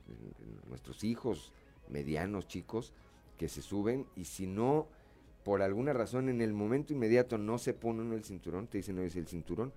[0.70, 1.51] nuestros hijos
[1.89, 2.93] medianos, chicos,
[3.38, 4.88] que se suben y si no,
[5.43, 9.01] por alguna razón, en el momento inmediato no se pone el cinturón, te dicen, no
[9.01, 9.74] es el cinturón.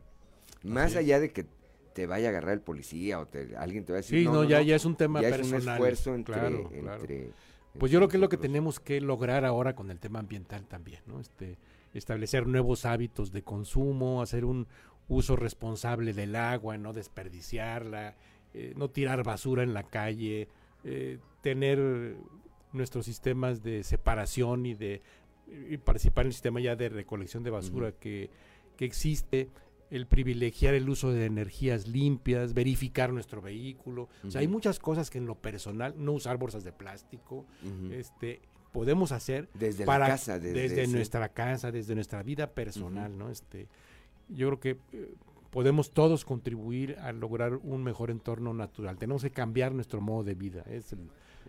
[0.62, 1.46] Más allá de que
[1.92, 4.20] te vaya a agarrar el policía o te, alguien te va a decir.
[4.20, 5.58] Sí, no, ya, ya es un tema ya personal.
[5.58, 7.32] Es un esfuerzo entre.
[7.78, 10.66] pues yo creo que es lo que tenemos que lograr ahora con el tema ambiental
[10.66, 11.20] también, ¿no?
[11.20, 11.58] Este,
[11.94, 14.66] establecer nuevos hábitos de consumo, hacer un,
[15.08, 18.16] uso responsable del agua, no desperdiciarla,
[18.54, 20.48] eh, no tirar basura en la calle,
[20.84, 22.16] eh, tener
[22.72, 25.02] nuestros sistemas de separación y de
[25.84, 28.30] participar en el sistema ya de recolección de basura que,
[28.76, 29.50] que, existe,
[29.92, 34.08] el privilegiar el uso de energías limpias, verificar nuestro vehículo.
[34.26, 37.44] O sea, hay muchas cosas que en lo personal, no usar bolsas de plástico,
[37.90, 38.40] este,
[38.72, 43.28] podemos hacer desde para, la casa, desde, nuestra casa, desde nuestra vida personal, ¿no?
[43.28, 43.68] Este,
[44.34, 45.14] yo creo que eh,
[45.50, 48.98] podemos todos contribuir a lograr un mejor entorno natural.
[48.98, 50.64] Tenemos que cambiar nuestro modo de vida.
[50.68, 50.94] Es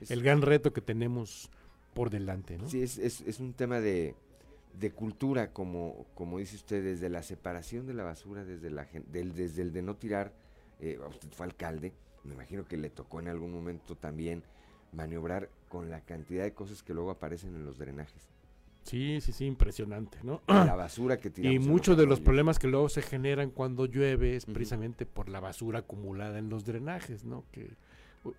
[0.10, 1.50] el, gran reto que tenemos
[1.94, 2.68] por delante, ¿no?
[2.70, 4.16] Sí, es, es, es un tema de
[4.80, 9.34] de cultura, como, como dice usted, desde la separación de la basura, desde, la, del,
[9.34, 10.34] desde el de no tirar,
[10.80, 14.44] eh, usted fue alcalde, me imagino que le tocó en algún momento también
[14.92, 18.30] maniobrar con la cantidad de cosas que luego aparecen en los drenajes.
[18.84, 20.42] Sí, sí, sí, impresionante, ¿no?
[20.48, 21.56] La basura que tiramos.
[21.56, 25.40] Y muchos de los problemas que luego se generan cuando llueve es precisamente por la
[25.40, 27.46] basura acumulada en los drenajes, ¿no?
[27.52, 27.72] Que,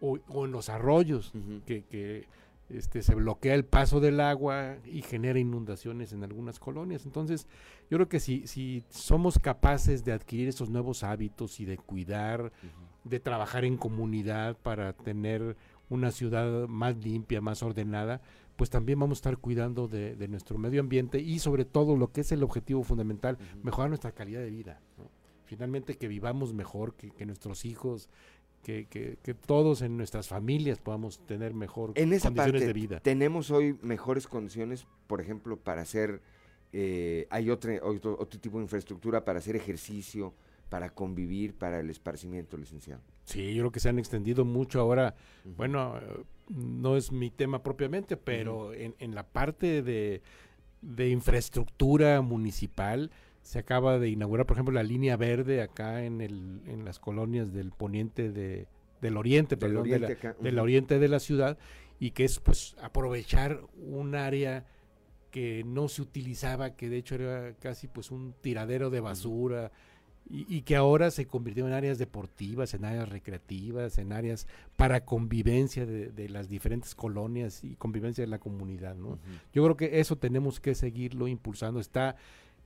[0.01, 1.33] o, en los arroyos,
[1.67, 2.27] que, que
[2.71, 7.05] este, se bloquea el paso del agua y genera inundaciones en algunas colonias.
[7.05, 7.47] Entonces,
[7.91, 12.53] yo creo que si, si somos capaces de adquirir esos nuevos hábitos y de cuidar,
[13.05, 15.57] de trabajar en comunidad para tener
[15.89, 18.20] una ciudad más limpia, más ordenada,
[18.57, 22.22] pues también vamos a estar cuidando de, nuestro medio ambiente y sobre todo lo que
[22.22, 24.80] es el objetivo fundamental, mejorar nuestra calidad de vida.
[25.47, 28.09] Finalmente que vivamos mejor, que, que nuestros hijos
[28.64, 33.01] que, todos en nuestras familias podamos tener mejor en esa condiciones de vida.
[33.01, 36.22] Tenemos hoy mejores condiciones, por ejemplo, para hacer,
[36.72, 40.35] eh, hay otro, otro, tipo de infraestructura para hacer ejercicio,
[40.69, 43.03] para convivir, para el esparcimiento, licenciado.
[43.25, 45.15] Sí, yo creo que se han extendido mucho ahora.
[45.57, 46.01] Bueno,
[46.49, 50.23] no es mi tema propiamente, pero en, en, la parte de,
[50.83, 53.11] de infraestructura municipal,
[53.45, 57.53] se acaba de inaugurar, por ejemplo, la línea verde acá en, el, en las colonias
[57.53, 58.67] del poniente de,
[59.03, 61.59] del oriente, del oriente de, la, oriente de la ciudad,
[62.01, 64.65] y que es pues aprovechar un área
[65.31, 69.73] que no se utilizaba, que de hecho era casi pues un tiradero de basura,
[70.27, 75.85] y, que ahora se convirtió en áreas deportivas, en áreas recreativas, en áreas para convivencia
[75.85, 79.18] de, las diferentes colonias y convivencia de la comunidad, ¿no?
[79.53, 81.79] Yo creo que eso tenemos que seguirlo impulsando.
[81.79, 82.16] Está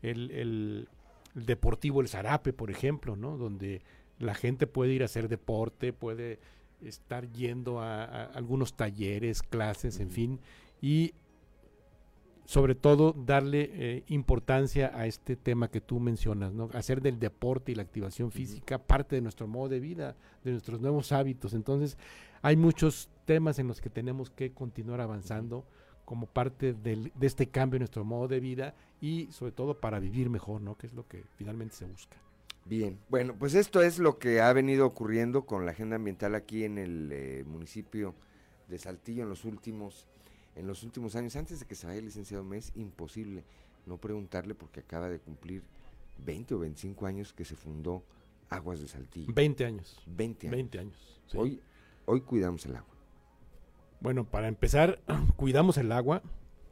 [0.02, 0.88] el, el,
[1.34, 3.36] deportivo El Zarape, por ejemplo, ¿no?
[3.36, 3.82] Donde
[4.18, 6.38] la gente puede ir a hacer deporte, puede
[6.82, 10.40] estar yendo a, algunos talleres, clases, en fin,
[10.80, 11.14] y
[12.48, 16.70] sobre todo darle eh, importancia a este tema que tú mencionas, ¿no?
[16.72, 20.80] Hacer del deporte y la activación física parte de nuestro modo de vida, de nuestros
[20.80, 21.52] nuevos hábitos.
[21.52, 21.98] Entonces,
[22.40, 25.66] hay muchos temas en los que tenemos que continuar avanzando
[26.06, 30.30] como parte de este cambio en nuestro modo de vida y sobre todo para vivir
[30.30, 30.74] mejor, ¿no?
[30.78, 32.16] Que es lo que finalmente se busca.
[32.64, 36.64] Bien, bueno, pues esto es lo que ha venido ocurriendo con la agenda ambiental aquí
[36.64, 38.14] en el eh, municipio
[38.68, 40.06] de Saltillo en los últimos
[40.58, 41.36] en los últimos años.
[41.36, 43.44] Antes de que se vaya el licenciado Mes, imposible
[43.86, 45.62] no preguntarle porque acaba de cumplir
[46.24, 48.02] 20 o 25 años que se fundó
[48.50, 49.32] Aguas de Saltillo.
[49.32, 50.02] 20 años.
[50.06, 50.56] 20 años.
[50.56, 51.20] 20 años.
[51.34, 51.60] Hoy,
[52.06, 52.94] hoy cuidamos el agua.
[54.00, 55.00] Bueno, para empezar,
[55.36, 56.22] cuidamos el agua,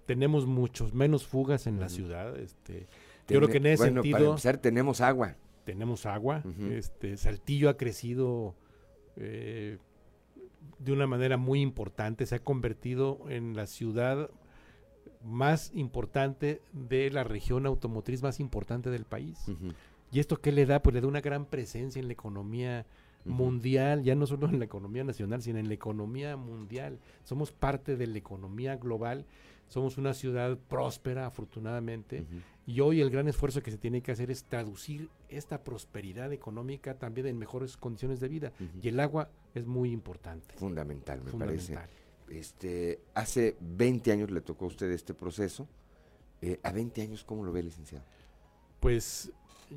[0.06, 2.36] tenemos muchos menos fugas en la ciudad.
[2.38, 2.86] Este,
[3.28, 4.18] yo creo que en ese bueno, sentido.
[4.18, 5.36] Para empezar, tenemos agua.
[5.64, 6.42] Tenemos agua.
[6.70, 8.54] este, Saltillo ha crecido
[9.16, 9.78] eh,
[10.86, 12.24] de una manera muy importante.
[12.26, 14.30] Se ha convertido en la ciudad
[15.24, 19.36] más importante de la región automotriz más importante del país.
[20.12, 20.80] ¿Y esto qué le da?
[20.82, 22.86] Pues le da una gran presencia en la economía
[23.24, 27.00] mundial, ya no solo en la economía nacional, sino en la economía mundial.
[27.24, 29.26] Somos parte de la economía global,
[29.68, 32.24] somos una ciudad próspera, afortunadamente,
[32.66, 36.94] y hoy el gran esfuerzo que se tiene que hacer es traducir esta prosperidad económica
[36.94, 38.52] también en mejores condiciones de vida.
[38.82, 40.54] Y el agua es muy importante.
[40.56, 41.78] Fundamental, me parece.
[42.28, 45.68] Este, hace 20 años le tocó a usted este proceso.
[46.42, 48.04] Eh, a 20 años, ¿cómo lo ve, licenciado?
[48.80, 49.32] Pues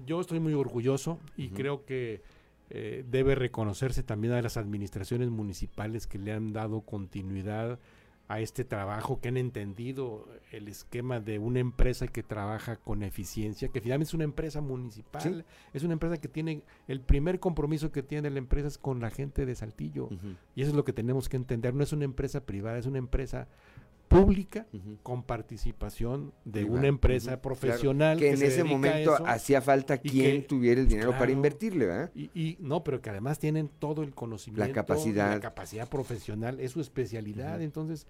[0.06, 2.22] yo estoy muy orgulloso y creo que
[2.70, 7.80] eh, debe reconocerse también a las administraciones municipales que le han dado continuidad
[8.30, 13.70] a este trabajo, que han entendido el esquema de una empresa que trabaja con eficiencia,
[13.70, 18.04] que finalmente es una empresa municipal, es una empresa que tiene, el primer compromiso que
[18.04, 20.10] tiene la empresa es con la gente de Saltillo,
[20.56, 23.00] y eso es lo que tenemos que entender, no es una empresa privada, es una
[23.00, 23.48] empresa
[24.10, 24.66] pública
[25.03, 28.18] con participación de una empresa profesional.
[28.18, 32.12] que, en ese momento hacía falta quien tuviera el dinero para invertirle, ¿verdad?
[32.16, 36.72] Y, no, pero que además tienen todo el conocimiento, la capacidad, la capacidad profesional, es
[36.72, 37.62] su especialidad.
[37.62, 38.07] Entonces,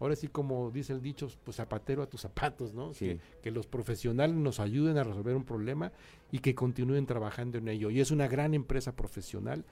[0.00, 2.90] ahora sí, como dice el dicho, pues zapatero a tus zapatos, ¿no?
[2.92, 5.92] Que, que, los profesionales nos ayuden a resolver un problema
[6.32, 7.90] y que continúen trabajando en ello.
[7.90, 9.64] Y es una gran empresa profesional.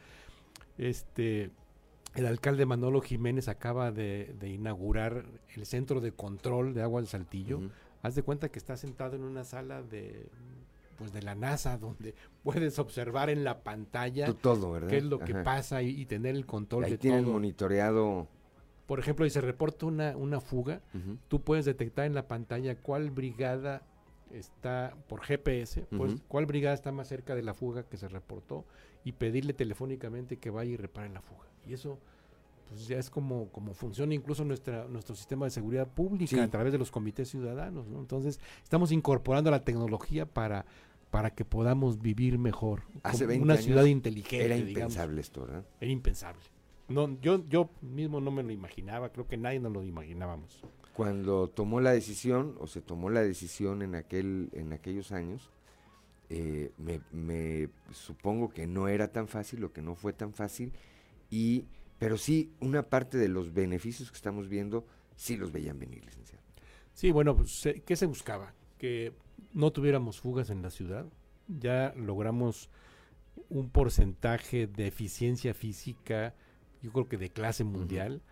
[0.79, 1.51] Este
[2.15, 7.61] el alcalde Manolo Jiménez acaba de, inaugurar el centro de control de agua del Saltillo.
[8.03, 10.29] Haz de cuenta que está sentado en una sala de
[10.97, 14.89] pues de la NASA, donde puedes observar en la pantalla todo, ¿verdad?
[14.89, 18.29] qué es lo que pasa y, tener el control Ahí de tienen monitoreado.
[18.87, 20.83] Por ejemplo, si se reporta una, una fuga,
[21.29, 23.83] tú puedes detectar en la pantalla cuál brigada
[24.31, 28.65] está por GPS, pues cuál brigada está más cerca de la fuga que se reportó
[29.03, 31.47] y pedirle telefónicamente que vaya y repare la fuga.
[31.69, 31.99] Y eso
[32.69, 36.73] pues ya es como, como funciona incluso nuestra, nuestro sistema de seguridad pública a través
[36.73, 37.87] de los comités ciudadanos.
[37.89, 40.65] Entonces, estamos incorporando la tecnología para,
[41.11, 42.83] para que podamos vivir mejor.
[43.03, 44.45] Hace una ciudad inteligente.
[44.45, 45.65] Era impensable esto, ¿verdad?
[45.81, 46.43] Era impensable.
[46.89, 50.62] No, yo, yo mismo no me lo imaginaba, creo que nadie nos lo imaginábamos.
[50.95, 55.51] Cuando tomó la decisión, o se tomó la decisión en, aquel, en aquellos años,
[56.29, 60.73] eh, me, me supongo que no era tan fácil o que no fue tan fácil
[61.35, 61.66] y
[61.99, 66.45] pero sí una parte de los beneficios que estamos viendo sí los veían venir, licenciado.
[66.93, 68.55] Sí, bueno, pues, ¿qué se buscaba?
[68.78, 69.12] Que
[69.53, 71.07] no tuviéramos fugas en la ciudad.
[71.49, 72.70] Ya logramos
[73.49, 76.35] un porcentaje de eficiencia física,
[76.82, 78.22] yo creo que de clase mundial,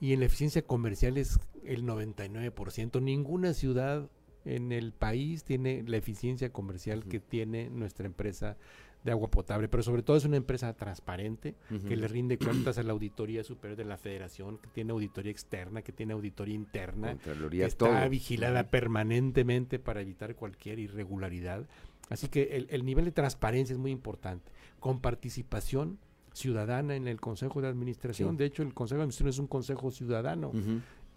[0.00, 3.00] y en la eficiencia comercial es el 99%.
[3.00, 4.10] Ninguna ciudad
[4.44, 8.56] en el país tiene la eficiencia comercial que tiene nuestra empresa
[9.04, 11.54] de agua potable, pero sobre todo es una empresa transparente
[11.88, 15.82] que le rinde cuentas a la Auditoría Superior de la Federación, que tiene auditoría externa,
[15.82, 21.66] que tiene auditoría interna, que está vigilada permanentemente para evitar cualquier irregularidad.
[22.10, 25.98] Así que el, nivel de transparencia es muy importante, con participación
[26.32, 28.36] ciudadana en el Consejo de Administración.
[28.36, 30.52] De hecho, el Consejo de Administración es un consejo ciudadano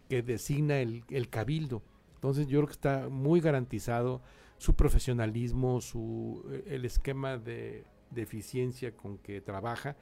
[0.07, 1.81] que designa el, el cabildo.
[2.15, 4.21] Entonces yo creo que está muy garantizado
[4.63, 7.83] su profesionalismo, su, eh, el esquema de,
[8.15, 9.97] eficiencia con que trabaja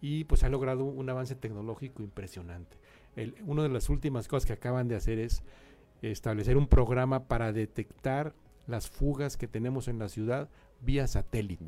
[0.00, 2.76] y pues ha logrado un avance tecnológico impresionante.
[3.16, 5.42] El, una de las últimas cosas que acaban de hacer es
[6.00, 8.34] establecer un programa para detectar
[8.68, 10.48] las fugas que tenemos en la ciudad
[10.80, 11.64] vía satélite.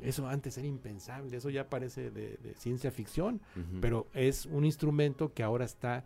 [0.00, 3.42] Eso antes era impensable, eso ya parece de, ciencia ficción,
[3.82, 6.04] pero es un instrumento que ahora está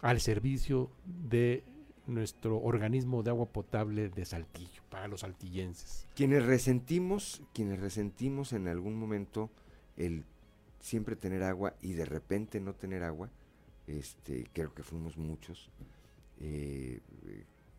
[0.00, 1.62] al servicio de
[2.06, 6.06] nuestro organismo de agua potable de Saltillo, para los saltillenses.
[6.14, 9.50] Quienes resentimos, quienes resentimos en algún momento
[9.96, 10.24] el
[10.80, 13.30] siempre tener agua y de repente no tener agua,
[13.86, 15.70] este, creo que fuimos muchos,
[16.38, 17.00] eh,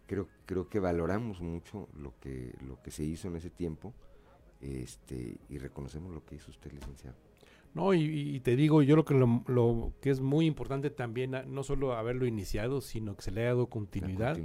[0.07, 3.93] creo, creo que valoramos mucho lo que, lo que se hizo en ese tiempo
[4.61, 7.30] este, y reconocemos lo que hizo usted, licenciado.
[7.73, 11.93] No, y, te digo, yo creo que lo, que es muy importante también, no solo
[11.93, 14.37] haberlo iniciado, sino que se le haya dado continuidad,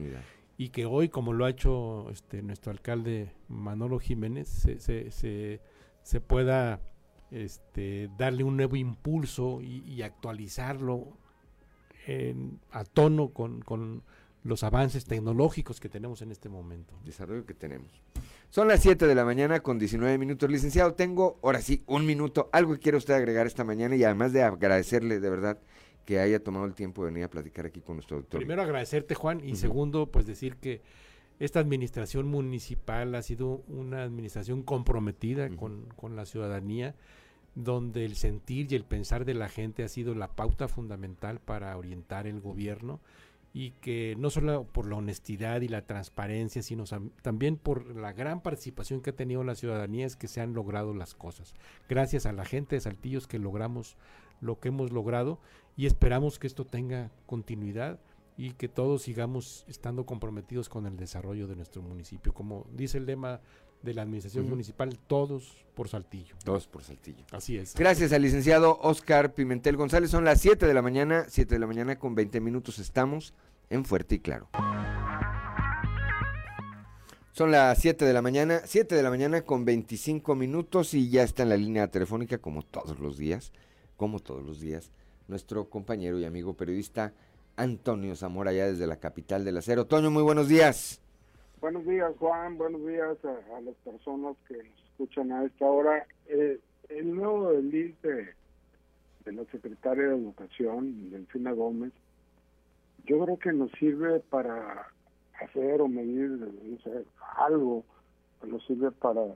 [0.56, 5.60] y que hoy, como lo ha hecho este, nuestro alcalde Manolo Jiménez, se, se,
[6.02, 6.80] se, pueda
[7.32, 11.18] este, darle un nuevo impulso y, actualizarlo
[12.70, 14.04] a tono con, con
[14.46, 16.94] los avances tecnológicos que tenemos en este momento.
[17.04, 17.90] Desarrollo que tenemos.
[18.50, 20.48] Son las 7 de la mañana con 19 minutos.
[20.48, 22.48] Licenciado, tengo ahora sí un minuto.
[22.52, 25.58] Algo que quiere usted agregar esta mañana y además de agradecerle de verdad
[26.04, 28.38] que haya tomado el tiempo de venir a platicar aquí con nuestro doctor.
[28.38, 30.80] Primero agradecerte, Juan, y segundo, pues decir que
[31.40, 36.94] esta administración municipal ha sido una administración comprometida con, con la ciudadanía,
[37.56, 41.76] donde el sentir y el pensar de la gente ha sido la pauta fundamental para
[41.76, 43.00] orientar el gobierno
[43.58, 46.84] y que no solo por la honestidad y la transparencia, sino
[47.22, 50.92] también por la gran participación que ha tenido la ciudadanía es que se han logrado
[50.92, 51.54] las cosas.
[51.88, 53.96] Gracias a la gente de Saltillos que logramos
[54.42, 55.40] lo que hemos logrado
[55.74, 57.98] y esperamos que esto tenga continuidad
[58.36, 62.34] y que todos sigamos estando comprometidos con el desarrollo de nuestro municipio.
[62.34, 63.40] Como dice el lema
[63.82, 66.34] de la administración municipal, todos por Saltillo.
[66.44, 67.24] Todos por Saltillo.
[67.30, 67.74] Así es.
[67.74, 70.10] Gracias al licenciado Oscar Pimentel González.
[70.10, 73.34] Son las 7 de la mañana, 7 de la mañana con 20 minutos estamos
[73.70, 74.48] en Fuerte y Claro.
[77.32, 81.22] Son las 7 de la mañana, 7 de la mañana con 25 minutos y ya
[81.22, 83.52] está en la línea telefónica como todos los días,
[83.98, 84.90] como todos los días,
[85.28, 87.12] nuestro compañero y amigo periodista
[87.56, 89.86] Antonio Zamora, ya desde la capital del acero.
[89.86, 91.02] Toño, muy buenos días.
[91.58, 92.58] Buenos días, Juan.
[92.58, 96.06] Buenos días a, las personas que nos escuchan a esta hora.
[96.26, 98.34] Eh, el nuevo delito de,
[99.24, 101.92] de la secretaria de Educación, Delfina Gómez,
[103.06, 104.86] yo creo que nos sirve para
[105.40, 106.46] hacer o medir
[107.38, 107.84] algo,
[108.46, 109.34] nos sirve para,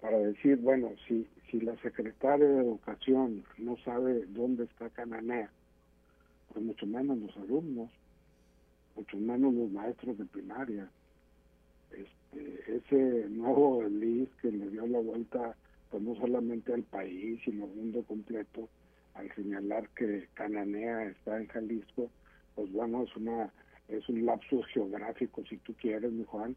[0.00, 5.50] para decir, bueno, si, si la secretaria de Educación no sabe dónde está Cananea,
[6.52, 7.90] pues mucho menos los alumnos,
[8.96, 10.90] mucho menos los maestros de primaria.
[12.32, 15.56] Este, ese nuevo LIS que le dio la vuelta
[15.90, 18.68] pues no solamente al país, sino al mundo completo,
[19.14, 22.08] al señalar que Cananea está en Jalisco,
[22.54, 23.52] pues bueno, es una
[23.88, 26.54] es un lapsus geográfico si tú quieres, mi Juan,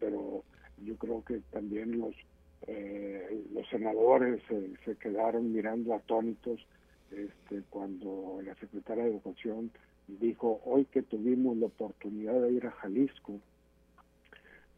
[0.00, 0.42] pero
[0.84, 2.16] yo creo que también los,
[2.66, 4.42] eh, los senadores
[4.84, 6.66] se quedaron mirando atónitos
[7.12, 9.70] este, cuando la secretaria de Educación
[10.08, 13.38] dijo, hoy que tuvimos la oportunidad de ir a Jalisco,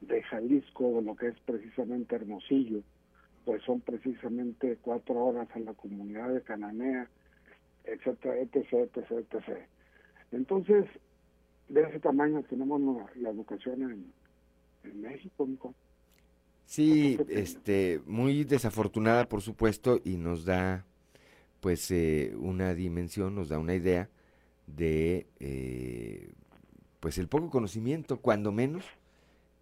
[0.07, 2.83] de Jalisco, lo que es precisamente Hermosillo,
[3.45, 7.09] pues son precisamente cuatro horas a la comunidad de Cananea,
[7.85, 9.59] etcétera, etc., etc., etc.
[10.33, 10.87] Entonces,
[11.69, 12.81] de ese tamaño tenemos
[13.17, 14.13] la, educación en,
[14.85, 15.47] en México,
[16.67, 20.87] Sí, este, muy desafortunada, por supuesto, y nos da,
[21.61, 24.09] pues, eh, una dimensión, nos da una idea
[24.67, 26.33] de, eh,
[27.01, 28.85] pues, el poco conocimiento, cuando menos,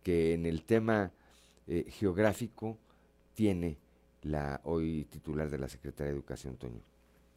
[0.02, 1.10] que en el tema
[1.66, 2.78] eh, geográfico
[3.34, 3.78] tiene
[4.22, 6.80] la hoy titular de la Secretaría de Educación, Toño.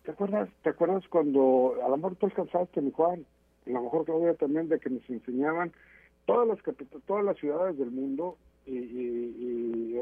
[0.03, 3.25] ¿Te acuerdas, ¿Te acuerdas cuando, a lo mejor tú alcanzaste, mi Juan,
[3.65, 5.71] a lo mejor Claudia también, de que nos enseñaban
[6.25, 6.59] todas las
[7.05, 8.37] todas las ciudades del mundo
[8.67, 9.95] y,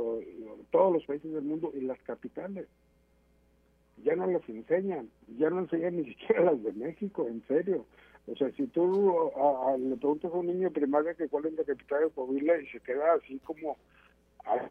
[0.72, 2.68] todos los países del mundo y las capitales?
[4.04, 7.86] Ya no las enseñan, ya no enseñan ni siquiera las de México, en serio.
[8.26, 9.32] O sea, si tú
[9.78, 12.68] le preguntas a un niño de primaria que cuál es la capital de Coahuila y
[12.68, 13.78] se queda así como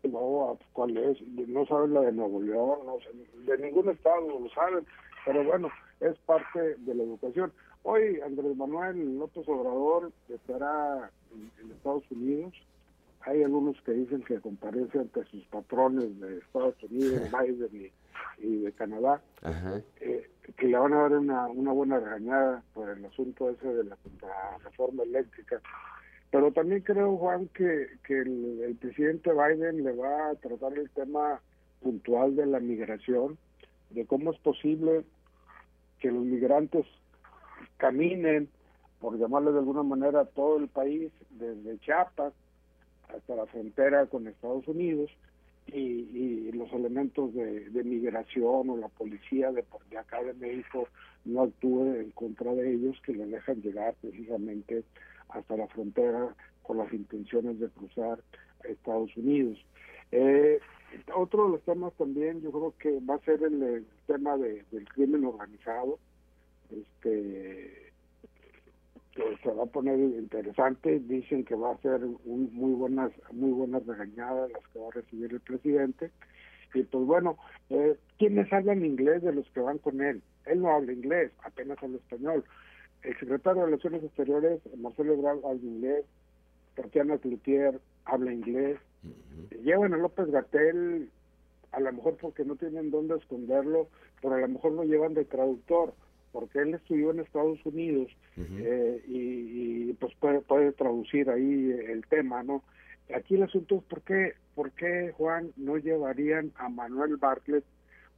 [0.05, 1.21] no, ¿cuál es?
[1.49, 2.99] No saben la de Nuevo León, no
[3.47, 4.87] de ningún estado lo saben,
[5.25, 5.69] pero bueno,
[6.01, 7.53] es parte de la educación.
[7.85, 12.53] Hoy Andrés Manuel López Obrador estará en, Estados Unidos.
[13.23, 17.93] Hay algunos que dicen que comparece ante sus patrones de Estados Unidos, Biden
[18.39, 19.23] y, de Canadá,
[20.01, 23.85] eh, que le van a dar una, una buena regañada por el asunto ese de
[23.85, 23.97] la
[24.65, 25.61] reforma eléctrica.
[26.31, 31.41] Pero también creo, Juan, que, que el, presidente Biden le va a tratar el tema
[31.83, 33.37] puntual de la migración,
[33.91, 35.05] de cómo es posible
[36.01, 36.87] que los migrantes
[37.77, 38.49] caminen,
[39.01, 42.33] por llamarle de alguna manera, todo el país, desde Chiapas
[43.15, 45.11] hasta la frontera con Estados Unidos,
[45.67, 50.87] y, los elementos de, migración o la policía de, de acá de México
[51.25, 54.85] no actúe en contra de ellos, que les dejan llegar precisamente
[55.29, 58.21] hasta la frontera con las intenciones de cruzar
[58.65, 59.59] Estados Unidos.
[60.11, 60.61] Eh,
[61.15, 65.25] otro de los temas también yo creo que va a ser el, tema del crimen
[65.25, 65.99] organizado,
[66.71, 67.92] este
[69.15, 73.53] que se va a poner interesante, dicen que va a ser un, muy buenas muy
[73.53, 76.11] buenas regañadas las que va a recibir el presidente.
[76.75, 77.37] Y pues bueno,
[77.69, 80.23] eh, ¿quiénes hablan inglés de los que van con él?
[80.47, 82.45] Él no habla inglés, apenas habla español,
[83.03, 86.05] el secretario de Relaciones Exteriores, Marcelo Ebrard, habla inglés,
[86.75, 88.79] Tatiana Cloutier habla inglés,
[89.63, 91.11] llevan a López Gatel,
[91.73, 93.89] a lo mejor porque no tienen dónde esconderlo,
[94.21, 95.95] pero a lo mejor lo llevan de traductor,
[96.33, 102.43] porque él estudió en Estados Unidos eh, y, pues puede, puede traducir ahí el tema,
[102.43, 102.63] ¿no?
[103.15, 107.65] Aquí el asunto es por qué, por qué Juan no llevarían a Manuel Bartlett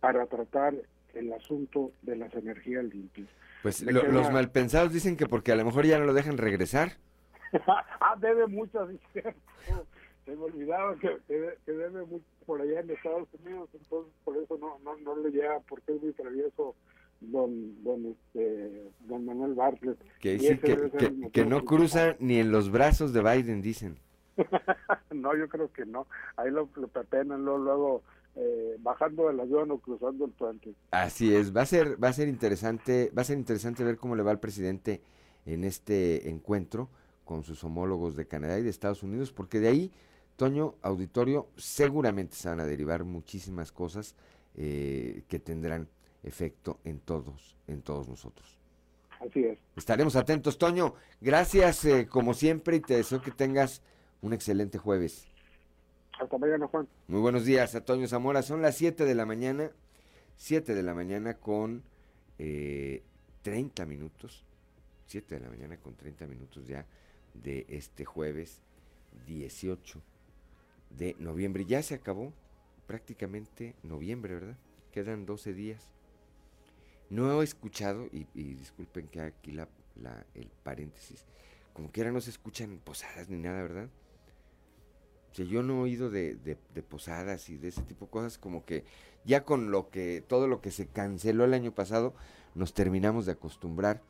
[0.00, 0.74] para tratar
[1.14, 3.28] el asunto de las energías limpias.
[3.62, 6.92] Pues los malpensados dicen que porque a lo mejor ya no lo dejan regresar.
[7.66, 11.18] ah, debe mucho, se me olvidaba que,
[11.66, 15.60] debe mucho por allá en Estados Unidos, entonces por eso no, no, no le llega,
[15.68, 16.74] porque es muy travieso
[17.20, 19.98] don, don, este, don Manuel Bartlett.
[20.20, 23.98] Que, dicen que, que, no cruza ni en los brazos de Biden, dicen.
[25.10, 26.06] no, yo creo que no.
[26.36, 28.02] Ahí lo, lo pepenan luego, luego
[28.36, 30.74] eh, bajando del avión o cruzando el puente.
[30.90, 34.16] Así es, va a ser, va a ser interesante, va a ser interesante ver cómo
[34.16, 35.02] le va al presidente
[35.46, 36.88] en este encuentro
[37.24, 39.92] con sus homólogos de Canadá y de Estados Unidos, porque de ahí,
[40.36, 44.16] Toño, auditorio, seguramente se van a derivar muchísimas cosas
[44.56, 45.88] eh, que tendrán
[46.24, 48.58] efecto en todos, en todos nosotros.
[49.20, 49.58] Así es.
[49.76, 50.94] Estaremos atentos, Toño.
[51.20, 53.82] Gracias, eh, como siempre, y te deseo que tengas
[54.20, 55.26] un excelente jueves.
[56.20, 56.88] Hasta mañana, Juan.
[57.08, 58.42] Muy buenos días, Antonio Zamora.
[58.42, 59.70] Son las 7 de la mañana,
[60.36, 61.82] 7 de la mañana con
[62.38, 63.02] eh,
[63.42, 64.44] 30 minutos.
[65.06, 66.86] 7 de la mañana con 30 minutos ya
[67.34, 68.60] de este jueves
[69.26, 70.00] 18
[70.90, 71.64] de noviembre.
[71.64, 72.32] Ya se acabó
[72.86, 74.56] prácticamente noviembre, ¿verdad?
[74.92, 75.90] Quedan 12 días.
[77.10, 78.24] No he escuchado, y,
[78.54, 79.56] disculpen que aquí
[80.34, 81.24] el paréntesis,
[81.72, 83.88] como que ahora no se escuchan posadas ni nada, ¿verdad?
[85.34, 86.56] que yo no he oído de,
[86.88, 88.84] posadas y de ese tipo de cosas, como que
[89.24, 92.14] ya con lo que, todo lo que se canceló el año pasado,
[92.54, 94.00] nos terminamos de acostumbrar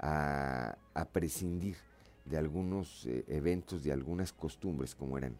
[0.00, 0.76] a,
[1.12, 1.76] prescindir
[2.24, 5.36] de algunos eh, eventos, de algunas costumbres como eran,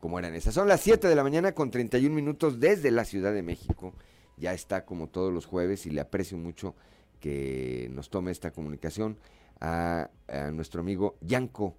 [0.00, 0.54] como eran esas.
[0.54, 3.92] Son las 7 de la mañana con 31 minutos desde la Ciudad de México.
[4.36, 6.74] Ya está como todos los jueves y le aprecio mucho
[7.20, 9.18] que nos tome esta comunicación
[9.60, 11.76] a, a nuestro amigo Yanko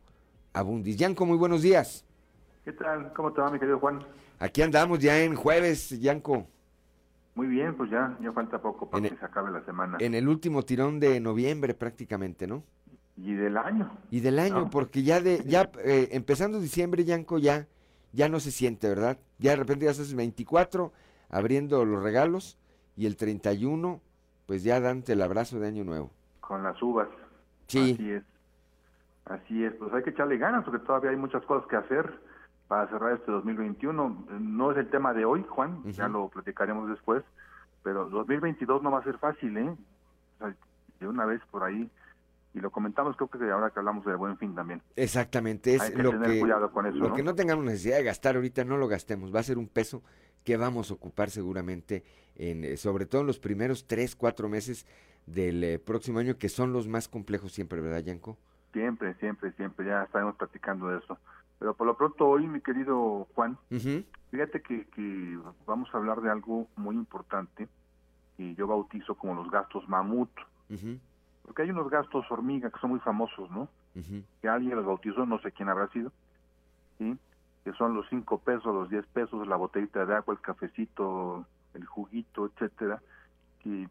[0.54, 0.98] Abundis.
[0.98, 2.06] Yanko, muy buenos días.
[2.64, 3.12] ¿Qué tal?
[3.14, 4.06] ¿Cómo te va, mi querido Juan?
[4.40, 6.48] Aquí andamos ya en jueves, Yanko.
[7.34, 9.98] Muy bien, pues ya, ya falta poco para que se acabe la semana.
[10.00, 12.64] En el último tirón de noviembre prácticamente, ¿no?
[13.18, 13.92] Y del año.
[14.10, 17.68] Y del año, porque ya de, ya eh, empezando diciembre, Yanko, ya,
[18.12, 19.18] ya no se siente, ¿verdad?
[19.40, 20.92] Ya de repente ya el 24
[21.32, 22.60] abriendo los regalos
[22.96, 24.02] y el 31,
[24.46, 26.12] pues ya dante el abrazo de año nuevo.
[26.42, 27.08] Con las uvas.
[27.68, 27.94] Sí.
[27.94, 28.24] Así es.
[29.26, 32.12] Así es, pues hay que echarle ganas porque todavía hay muchas cosas que hacer
[32.68, 34.26] para cerrar este 2021.
[34.40, 37.24] No es el tema de hoy, Juan, ya lo platicaremos después,
[37.84, 39.76] pero 2022 no va a ser fácil, ¿eh?
[41.00, 41.90] de una vez por ahí,
[42.54, 44.82] y lo comentamos creo que ahora que hablamos de buen fin también.
[44.96, 47.16] Exactamente, es hay que lo tener que, cuidado con eso, lo ¿no?
[47.16, 50.02] que no tengamos necesidad de gastar ahorita, no lo gastemos, va a ser un peso
[50.44, 52.04] que vamos a ocupar seguramente,
[52.36, 54.86] en, eh, sobre todo en los primeros tres, cuatro meses
[55.26, 58.38] del eh, próximo año, que son los más complejos siempre, ¿verdad, Yanko?
[58.74, 61.18] Siempre, siempre, siempre, ya estaremos platicando de eso.
[61.60, 65.38] Pero por lo pronto hoy, mi querido Juan, fíjate que, que
[65.68, 67.68] vamos a hablar de algo muy importante
[68.38, 70.32] y yo bautizo como los gastos mamut.
[71.44, 73.70] Porque hay unos gastos hormiga que son muy famosos, ¿no?
[74.42, 76.12] Que alguien los bautizó, no sé quién habrá sido,
[76.98, 77.16] ¿sí?
[77.64, 81.86] Que son los cinco pesos, los diez pesos, la botellita de agua, el cafecito, el
[81.86, 83.02] juguito, etcétera,
[83.60, 83.88] que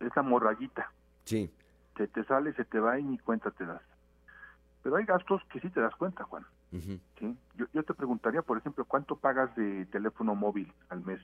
[0.00, 0.90] es la morrayita.
[1.24, 1.50] Sí.
[1.96, 3.82] Se te sale, se te va y ni cuenta te das.
[4.82, 6.44] Pero hay gastos que sí te das cuenta, Juan.
[6.70, 7.36] ¿sí?
[7.56, 11.20] Yo, yo te preguntaría, por ejemplo, ¿cuánto pagas de teléfono móvil al mes?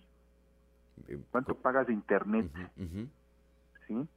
[1.30, 2.50] ¿Cuánto pagas de internet?
[3.86, 4.08] ¿Sí?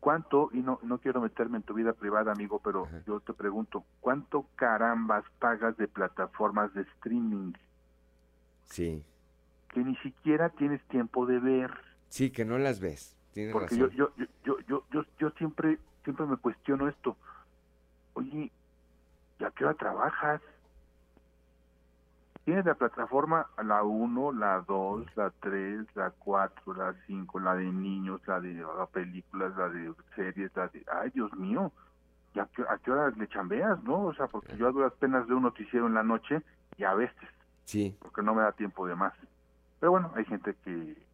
[0.00, 3.84] ¿Cuánto, y no, no quiero meterme en tu vida privada, amigo, pero yo te pregunto,
[4.00, 7.52] ¿cuánto carambas pagas de plataformas de streaming
[8.64, 9.04] Sí.
[9.68, 11.70] que ni siquiera tienes tiempo de ver?
[12.08, 13.16] Sí, que no las ves.
[13.32, 13.90] Tienes Porque razón.
[13.90, 17.16] yo, yo, yo, yo, yo, yo siempre, siempre me cuestiono esto.
[18.14, 18.50] Oye,
[19.38, 20.40] ¿y a qué hora trabajas?
[22.46, 27.64] Tienes la plataforma la 1, la 2, la 3, la 4, la 5, la de
[27.64, 30.86] niños, la de películas, la de series, la de...
[30.92, 31.72] ¡Ay, Dios mío!
[32.34, 34.04] ¿Y a qué, a qué hora le chambeas, no?
[34.04, 36.40] O sea, porque yo a duras penas veo un noticiero en la noche
[36.76, 37.28] y a veces,
[37.64, 37.96] Sí.
[38.00, 39.12] porque no me da tiempo de más.
[39.80, 41.04] Pero bueno, hay gente que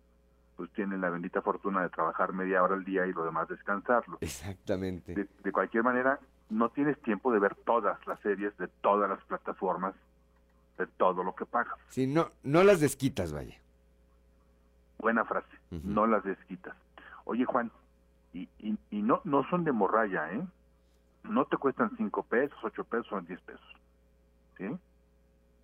[0.57, 4.19] pues tiene la bendita fortuna de trabajar media hora al día y lo demás descansarlo.
[4.21, 5.15] Exactamente.
[5.15, 9.25] De, de cualquier manera, no tienes tiempo de ver todas las series de todas las
[9.25, 9.95] plataformas,
[10.79, 11.79] de todo lo que pagas.
[11.89, 13.57] Sí, no, no las desquitas, vaya.
[14.99, 16.77] Buena frase, no las desquitas.
[17.25, 17.71] Oye, Juan,
[18.33, 20.43] y, y, y no, no son de morralla, ¿eh?
[21.25, 23.67] No te cuestan 5 pesos, 8 pesos o 10 pesos.
[24.59, 24.67] ¿Sí?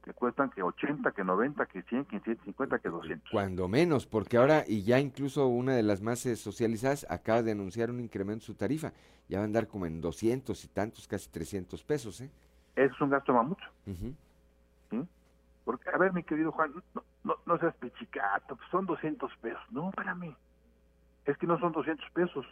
[0.05, 3.31] Te cuestan que 80, que 90, que 100, que 150, que 200.
[3.31, 7.53] Cuando menos, porque ahora, y ya incluso una de las más eh, socializadas acaba de
[7.53, 8.93] anunciar un incremento en su tarifa.
[9.29, 12.31] Ya va a andar como en 200 y tantos, casi 300 pesos, ¿eh?
[12.77, 13.67] Eso es un gasto mamucho.
[13.87, 14.15] Ujú.
[14.91, 15.07] ¿Sí?
[15.65, 19.63] Porque, a ver, mi querido Juan, no, no, no seas pechicato, pues son 200 pesos.
[19.71, 20.35] No, espérame.
[21.27, 22.47] Es que no son 200 pesos.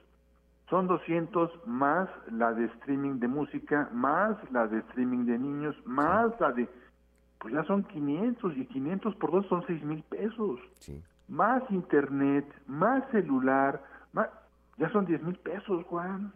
[0.68, 6.38] Son 200 más la de streaming de música, más la de streaming de niños, más
[6.40, 6.68] la de...
[7.38, 10.60] Pues ya son 500 y 500 por dos son 6 mil pesos.
[10.80, 11.02] Sí.
[11.28, 13.82] Más internet, más celular,
[14.12, 14.28] más...
[14.76, 16.32] Ya son 10 mil pesos, Juan.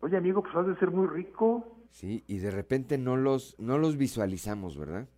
[0.00, 1.77] Oye, amigo, pues has de ser muy rico.
[1.90, 5.08] Sí, y de repente no los, no los visualizamos, ¿verdad?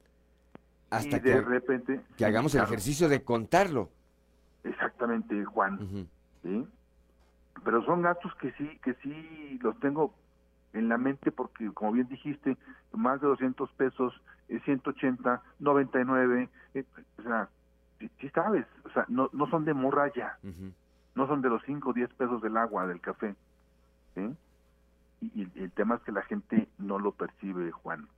[0.90, 2.00] Hasta y que, de repente...
[2.16, 3.90] que hagamos el ejercicio de contarlo.
[4.64, 6.08] Exactamente, Juan.
[6.42, 6.66] ¿sí?
[7.64, 10.14] Pero son gastos que sí, que sí los tengo
[10.72, 12.56] en la mente porque, como bien dijiste,
[12.92, 16.84] más de 200 pesos, eh, 180, 99, eh,
[17.18, 17.48] o sea,
[17.98, 20.38] sí, sí sabes, o sea, no, no son de morralla,
[21.14, 23.34] no son de los 5 o 10 pesos del agua, del café,
[24.14, 24.22] ¿sí?
[25.20, 28.08] Y, el tema es que la gente no lo percibe, Juan.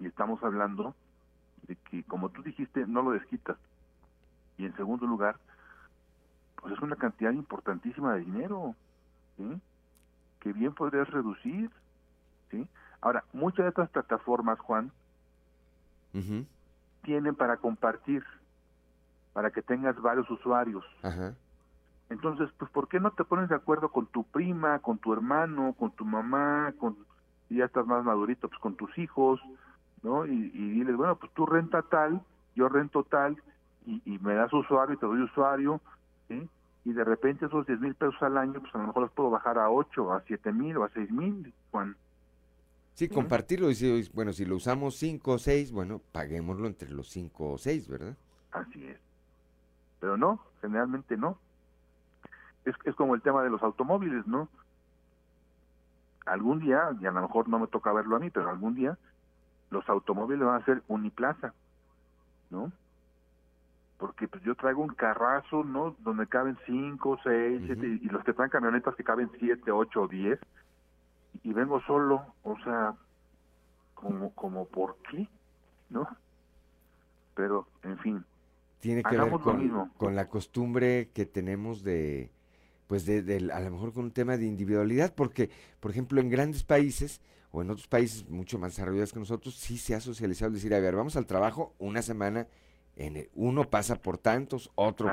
[0.00, 0.94] Y estamos hablando
[1.66, 3.56] de que, como tú dijiste, no lo desquitas.
[4.58, 5.36] Y en segundo lugar,
[6.56, 8.74] pues es una cantidad importantísima de dinero,
[9.36, 9.60] ¿sí?
[10.40, 11.70] Que bien podrías reducir,
[12.50, 12.66] ¿sí?
[13.00, 14.90] Ahora, muchas de estas plataformas, Juan,
[17.02, 18.24] tienen para compartir,
[19.32, 20.84] para que tengas varios usuarios.
[21.02, 21.34] Ajá.
[22.10, 25.74] Entonces, pues, ¿por qué no te pones de acuerdo con tu prima, con tu hermano,
[25.78, 26.96] con tu mamá, con,
[27.48, 29.40] si ya estás más madurito, pues con tus hijos,
[30.02, 30.26] ¿no?
[30.26, 32.22] Y, y diles, bueno, pues tú renta tal,
[32.54, 33.42] yo rento tal,
[33.86, 35.80] y, y me das usuario y te doy usuario,
[36.28, 36.48] ¿sí?
[36.84, 39.30] Y de repente esos 10 mil pesos al año, pues a lo mejor los puedo
[39.30, 41.96] bajar a 8, a 7 mil o a 6 mil, Juan.
[42.94, 43.70] Sí, compartirlo.
[43.70, 47.58] Y si, bueno, si lo usamos cinco o seis, bueno, paguémoslo entre los cinco o
[47.58, 48.16] seis, ¿verdad?
[48.52, 48.98] Así es.
[49.98, 51.38] Pero no, generalmente no.
[52.64, 54.48] Es, es como el tema de los automóviles, ¿no?
[56.26, 58.96] Algún día, y a lo mejor no me toca verlo a mí, pero algún día
[59.70, 61.52] los automóviles van a ser uniplaza,
[62.50, 62.72] ¿no?
[63.98, 65.96] Porque pues yo traigo un carrazo, ¿no?
[66.00, 70.08] Donde caben cinco, seis, siete, y los que traen camionetas que caben siete, ocho o
[70.08, 70.38] diez,
[71.42, 72.94] y vengo solo, o sea,
[73.94, 75.28] como, como por qué,
[75.90, 76.08] ¿no?
[77.34, 78.24] Pero, en fin.
[78.80, 82.30] Tiene que ver con, con la costumbre que tenemos de,
[82.86, 85.50] pues de, de, a lo mejor con un tema de individualidad, porque,
[85.80, 87.20] por ejemplo, en grandes países
[87.50, 90.80] o en otros países mucho más desarrollados que nosotros, sí se ha socializado decir, a
[90.80, 92.48] ver, vamos al trabajo una semana,
[92.96, 95.10] en uno pasa por tantos, otro,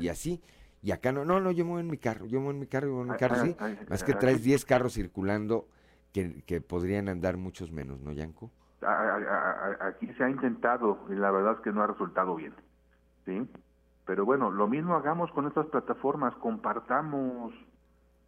[0.00, 0.42] y así.
[0.82, 2.60] Y acá no, no, no, yo me voy en mi carro, yo me voy en
[2.60, 3.56] mi carro, yo me voy en mi carro, sí.
[3.88, 5.68] Más que traes 10 carros circulando
[6.12, 8.50] que, que, podrían andar muchos menos, ¿no, Yanko?
[9.80, 12.54] Aquí se ha intentado y la verdad es que no ha resultado bien,
[13.24, 13.46] ¿sí?
[14.06, 17.54] Pero bueno, lo mismo hagamos con estas plataformas, compartamos.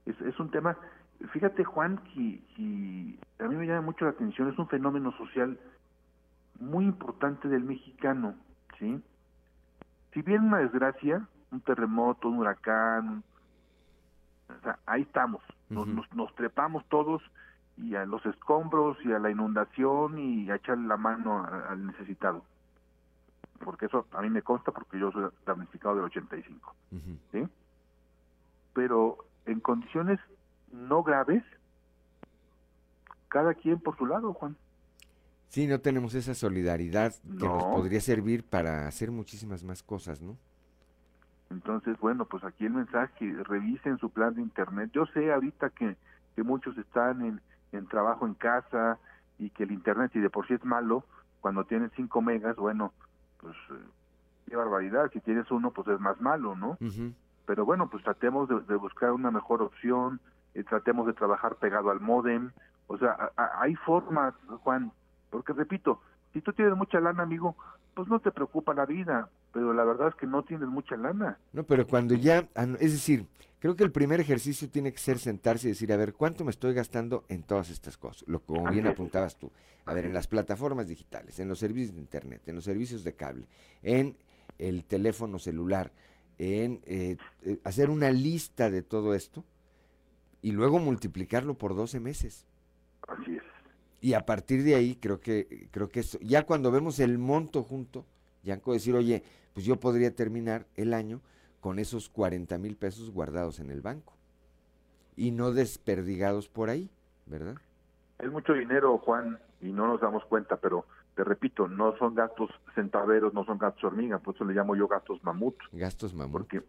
[0.06, 0.76] Es, es un tema,
[1.32, 5.58] fíjate Juan, que, a mí me llama mucho la atención, es un fenómeno social
[6.58, 8.34] muy importante del mexicano,
[8.78, 9.02] ¿sí?
[10.14, 13.22] Si viene una desgracia, un terremoto, un huracán,
[14.48, 17.22] o sea, ahí estamos, nos, nos, trepamos todos
[17.76, 22.42] y a los escombros y a la inundación y a echarle la mano al necesitado
[23.56, 26.74] porque eso a mí me consta porque yo soy damnificado del 85,
[27.32, 27.48] ¿sí?
[28.72, 30.18] Pero en condiciones
[30.72, 31.42] no graves,
[33.28, 34.56] cada quien por su lado, Juan.
[35.48, 40.36] Sí, no tenemos esa solidaridad que nos podría servir para hacer muchísimas más cosas, ¿no?
[41.50, 44.90] Entonces, bueno, pues aquí el mensaje, revisen su plan de internet.
[44.92, 45.96] Yo sé ahorita que,
[46.34, 47.40] que muchos están en,
[47.72, 48.98] en trabajo en casa
[49.38, 51.04] y que el internet, si de por sí es malo,
[51.40, 52.92] cuando tienen 5 megas, bueno,
[53.46, 53.84] pues eh,
[54.48, 56.76] qué barbaridad, si tienes uno pues es más malo, ¿no?
[57.46, 60.20] Pero bueno, pues tratemos de, buscar una mejor opción,
[60.54, 62.50] eh, tratemos de trabajar pegado al modem,
[62.88, 64.92] o sea, hay formas, Juan,
[65.30, 66.00] porque repito,
[66.32, 67.56] si tú tienes mucha lana, amigo,
[67.94, 71.38] pues no te preocupa la vida, pero la verdad es que no tienes mucha lana.
[71.52, 72.48] No, pero cuando ya,
[72.78, 73.26] es decir,
[73.58, 76.50] creo que el primer ejercicio tiene que ser sentarse y decir, a ver, ¿cuánto me
[76.50, 78.28] estoy gastando en todas estas cosas?
[78.28, 79.50] Lo como bien apuntabas tú.
[79.86, 83.14] A ver, en las plataformas digitales, en los servicios de internet, en los servicios de
[83.14, 83.46] cable,
[83.82, 84.16] en
[84.58, 85.92] el teléfono celular,
[86.38, 89.44] en eh, eh, hacer una lista de todo esto
[90.42, 92.46] y luego multiplicarlo por 12 meses.
[93.08, 93.42] Así es.
[94.00, 97.62] Y a partir de ahí creo que creo que eso, ya cuando vemos el monto
[97.62, 98.04] junto,
[98.46, 101.20] ya decir, oye, pues yo podría terminar el año
[101.60, 104.14] con esos 40 mil pesos guardados en el banco
[105.16, 106.88] y no desperdigados por ahí,
[107.26, 107.56] ¿verdad?
[108.18, 110.86] Es mucho dinero, Juan, y no nos damos cuenta, pero
[111.16, 114.86] te repito, no son gastos centaveros, no son gastos hormiga, por eso le llamo yo
[114.86, 115.56] gastos mamut.
[115.72, 116.32] Gastos mamut.
[116.32, 116.62] Porque,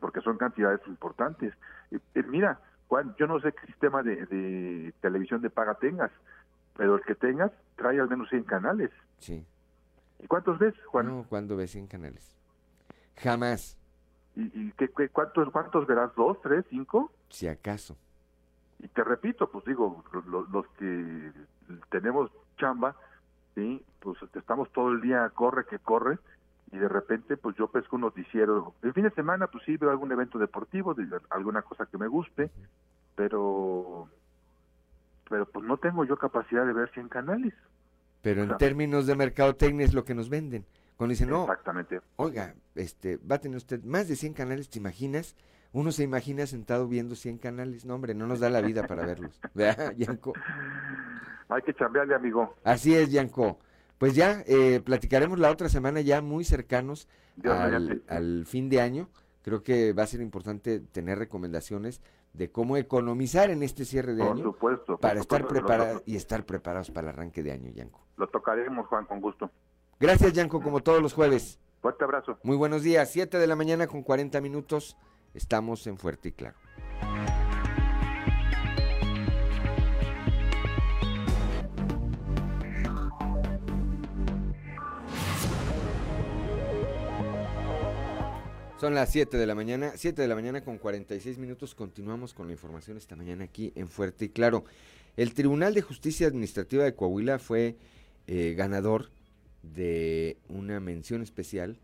[0.00, 1.54] porque son cantidades importantes.
[1.90, 6.10] Eh, mira, Juan, yo no sé qué sistema de, de, televisión de paga tengas,
[6.76, 8.90] pero el que tengas trae al menos 100 canales.
[9.18, 9.44] Sí.
[10.18, 11.06] ¿Y cuántos ves, Juan?
[11.06, 12.36] No, ¿cuándo ves 100 canales?
[13.16, 13.76] Jamás.
[14.34, 16.14] ¿Y, qué, cuántos, cuántos verás?
[16.14, 17.10] ¿Dos, tres, cinco?
[17.30, 17.96] Si acaso.
[18.78, 21.32] Y te repito, pues digo, los, que
[21.88, 22.94] tenemos chamba,
[23.54, 26.18] sí, pues estamos todo el día corre que corre
[26.70, 28.74] y de repente pues yo pesco un noticiero.
[28.82, 30.94] El fin de semana pues sí veo algún evento deportivo,
[31.30, 32.50] alguna cosa que me guste,
[33.14, 34.08] pero
[35.28, 37.54] pero pues no tengo yo capacidad de ver 100 canales.
[38.26, 40.66] Pero en términos de mercadotecnia es lo que nos venden.
[40.96, 42.00] Cuando dicen, no, Exactamente.
[42.16, 45.36] oiga, este, va a tener usted más de 100 canales, ¿te imaginas?
[45.70, 47.84] Uno se imagina sentado viendo 100 canales.
[47.84, 49.40] No, hombre, no nos da la vida para verlos.
[49.54, 50.32] ¿Verdad, Yanko?
[51.48, 52.52] Hay que chambearle, amigo.
[52.64, 53.60] Así es, Yanko.
[53.96, 57.06] Pues ya eh, platicaremos la otra semana ya muy cercanos
[57.44, 59.08] al, fin de año.
[59.42, 62.00] Creo que va a ser importante tener recomendaciones
[62.36, 64.44] de cómo economizar en este cierre de año.
[64.44, 68.00] Supuesto, para estar preparados y estar preparados para el arranque de año, Yanko.
[68.16, 69.50] Lo tocaremos, Juan, con gusto.
[69.98, 71.58] Gracias, Yanko, como todos los jueves.
[71.80, 72.38] Fuerte abrazo.
[72.42, 73.10] Muy buenos días.
[73.10, 74.96] Siete de la mañana con 40 minutos.
[75.34, 76.56] Estamos en Fuerte y Claro.
[88.78, 91.74] Son las 7 de la mañana, 7 de la mañana con 46 minutos.
[91.74, 94.66] Continuamos con la información esta mañana aquí en Fuerte y Claro.
[95.16, 97.76] El Tribunal de Justicia Administrativa de Coahuila fue
[98.26, 99.08] eh, ganador
[99.62, 101.78] de una mención especial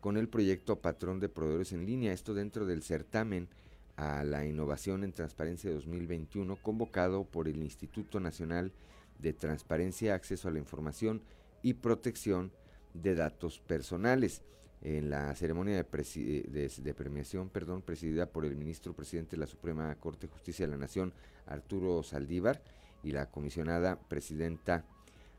[0.00, 3.48] con el proyecto Patrón de Proveedores en Línea, esto dentro del certamen
[3.96, 8.70] a la innovación en transparencia 2021 convocado por el Instituto Nacional
[9.18, 11.22] de Transparencia, Acceso a la Información
[11.64, 12.52] y Protección
[12.94, 14.42] de Datos Personales.
[14.82, 19.94] En la ceremonia de, de, premiación, perdón, presidida por el ministro presidente de la Suprema
[19.96, 21.12] Corte de Justicia de la Nación,
[21.46, 22.62] Arturo Saldívar,
[23.02, 24.84] y la comisionada presidenta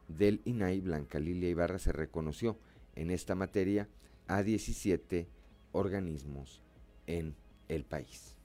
[0.08, 2.58] del INAI, Blanca Lilia Ibarra, se reconoció
[2.96, 3.88] en esta materia
[4.28, 5.28] a 17
[5.72, 6.62] organismos
[7.06, 7.36] en
[7.68, 8.36] el país.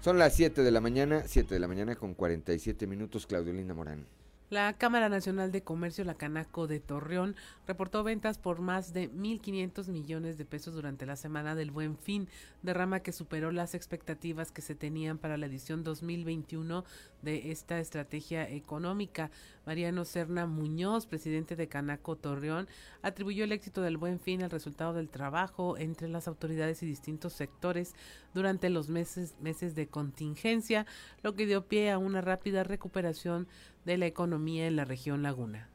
[0.00, 3.74] Son las 7 de la mañana, 7 de la mañana con 47 minutos, Claudio Linda
[3.74, 4.06] Morán.
[4.50, 7.36] La Cámara Nacional de Comercio, la Canaco de Torreón,
[7.68, 12.26] reportó ventas por más de 1.500 millones de pesos durante la semana del Buen Fin,
[12.62, 16.84] derrama que superó las expectativas que se tenían para la edición 2021
[17.22, 19.30] de esta estrategia económica.
[19.66, 22.66] Mariano Serna Muñoz, presidente de Canaco Torreón,
[23.02, 27.34] atribuyó el éxito del Buen Fin al resultado del trabajo entre las autoridades y distintos
[27.34, 27.94] sectores
[28.34, 30.86] durante los meses, meses de contingencia,
[31.22, 33.46] lo que dio pie a una rápida recuperación
[33.84, 35.68] de la economía en la región Laguna.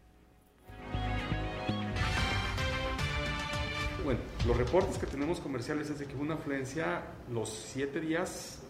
[4.03, 8.61] Bueno, los reportes que tenemos comerciales es de que hubo una afluencia los siete días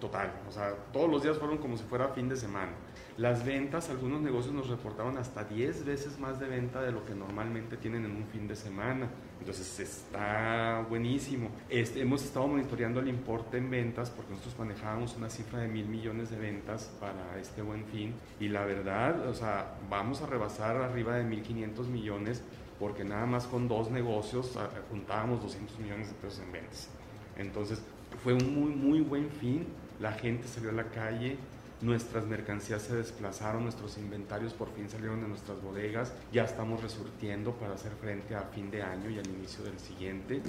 [0.00, 2.72] total, o sea, todos los días fueron como si fuera fin de semana.
[3.20, 7.14] Las ventas, algunos negocios nos reportaban hasta 10 veces más de venta de lo que
[7.14, 9.10] normalmente tienen en un fin de semana.
[9.38, 11.50] Entonces está buenísimo.
[11.68, 15.84] Este, hemos estado monitoreando el importe en ventas porque nosotros manejábamos una cifra de mil
[15.84, 20.78] millones de ventas para este buen fin y la verdad, o sea, vamos a rebasar
[20.78, 22.42] arriba de 1.500 millones
[22.78, 26.88] porque nada más con dos negocios juntábamos 200 millones de pesos en ventas.
[27.36, 27.82] Entonces
[28.24, 29.66] fue un muy, muy buen fin.
[30.00, 31.36] La gente salió a la calle,
[31.82, 37.52] nuestras mercancías se desplazaron, nuestros inventarios por fin salieron de nuestras bodegas, ya estamos resurtiendo
[37.52, 40.42] para hacer frente a fin de año y al inicio del siguiente.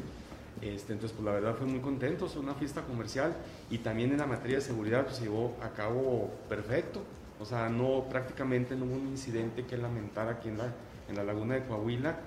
[0.61, 3.33] Este, entonces, pues la verdad fue muy contentos, una fiesta comercial
[3.69, 7.01] y también en la materia de seguridad pues, se llevó a cabo perfecto.
[7.39, 10.73] O sea, no, prácticamente no hubo un incidente que lamentar aquí en la,
[11.09, 12.19] en la laguna de Coahuila.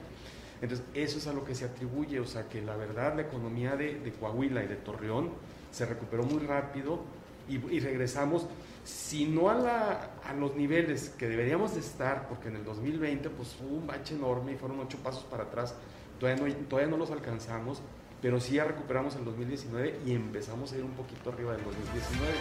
[0.62, 3.76] Entonces, eso es a lo que se atribuye, o sea, que la verdad la economía
[3.76, 5.31] de, de Coahuila y de Torreón
[5.70, 7.01] se recuperó muy rápido
[7.48, 8.47] y, y regresamos
[8.85, 13.31] si no a, la, a, los niveles que deberíamos de estar, porque en el 2020
[13.31, 15.74] pues hubo un bache enorme y fueron ocho pasos para atrás,
[16.20, 17.81] todavía no, todavía no los alcanzamos,
[18.20, 22.32] pero sí ya recuperamos el 2019 y empezamos a ir un poquito arriba del 2019.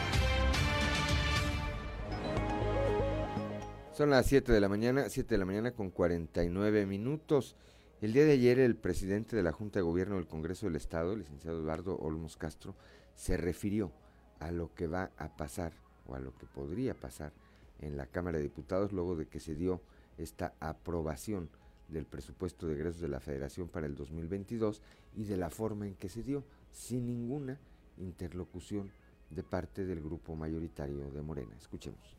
[3.94, 7.56] Son las 7 de la mañana, 7 de la mañana con 49 minutos.
[8.02, 11.14] El día de ayer el presidente de la Junta de Gobierno del Congreso del Estado,
[11.14, 12.76] el licenciado Eduardo Olmos Castro,
[13.16, 13.92] se refirió
[14.40, 17.32] a lo que va a pasar o a lo que podría pasar
[17.80, 19.82] en la Cámara de Diputados luego de que se dio
[20.18, 21.50] esta aprobación
[21.88, 24.82] del presupuesto de egresos de la Federación para el 2022
[25.16, 27.60] y de la forma en que se dio, sin ninguna
[27.98, 28.92] interlocución
[29.30, 31.56] de parte del grupo mayoritario de Morena.
[31.58, 32.16] Escuchemos.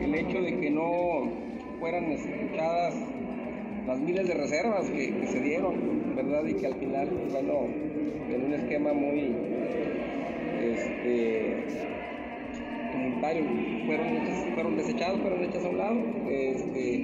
[0.00, 2.94] El hecho de que no fueran escuchadas
[3.88, 6.44] las miles de reservas que, se dieron, ¿verdad?
[6.44, 7.64] Y que al final, pues, bueno,
[8.28, 9.34] en un esquema muy
[10.60, 11.64] este,
[12.92, 13.44] comunitario,
[13.86, 14.06] fueron,
[14.54, 15.96] fueron desechados, fueron hechas a un lado.
[16.28, 16.98] Este,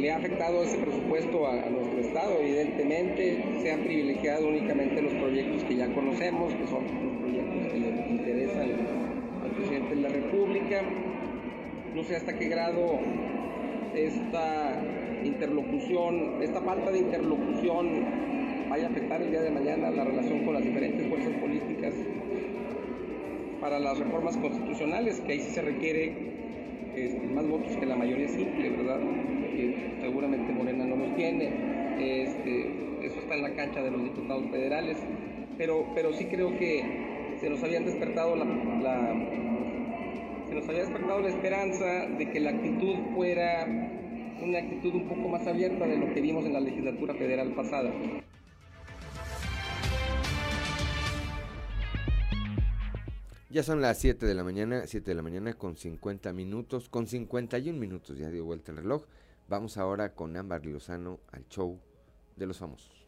[0.00, 5.12] le ha afectado ese presupuesto a, a, nuestro Estado, evidentemente se han privilegiado únicamente los
[5.12, 8.70] proyectos que ya conocemos, que son los proyectos que le interesan
[9.44, 10.82] al presidente de la República.
[11.94, 12.98] No sé hasta qué grado
[13.94, 14.82] esta
[15.24, 18.04] interlocución, esta falta de interlocución
[18.68, 21.94] vaya a afectar el día de mañana la relación con las diferentes fuerzas políticas
[23.60, 26.12] para las reformas constitucionales, que ahí sí se requiere
[26.96, 28.98] este, más votos que la mayoría simple, ¿verdad?
[29.54, 31.52] Que seguramente Morena no los tiene.
[31.98, 34.96] Este, eso está en la cancha de los diputados federales,
[35.58, 36.82] pero, pero sí creo que
[37.40, 39.14] se nos habían despertado la, la
[40.48, 43.66] se nos había despertado la esperanza de que la actitud fuera
[44.42, 47.92] una actitud un poco más abierta de lo que vimos en la legislatura federal pasada.
[53.50, 57.06] Ya son las 7 de la mañana, 7 de la mañana con 50 minutos, con
[57.06, 59.04] 51 minutos ya dio vuelta el reloj.
[59.48, 61.78] Vamos ahora con Ámbar Lozano al show
[62.36, 63.06] de los famosos.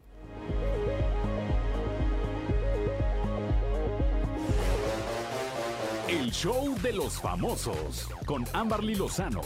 [6.09, 9.40] El show de los famosos con Amberly Lozano.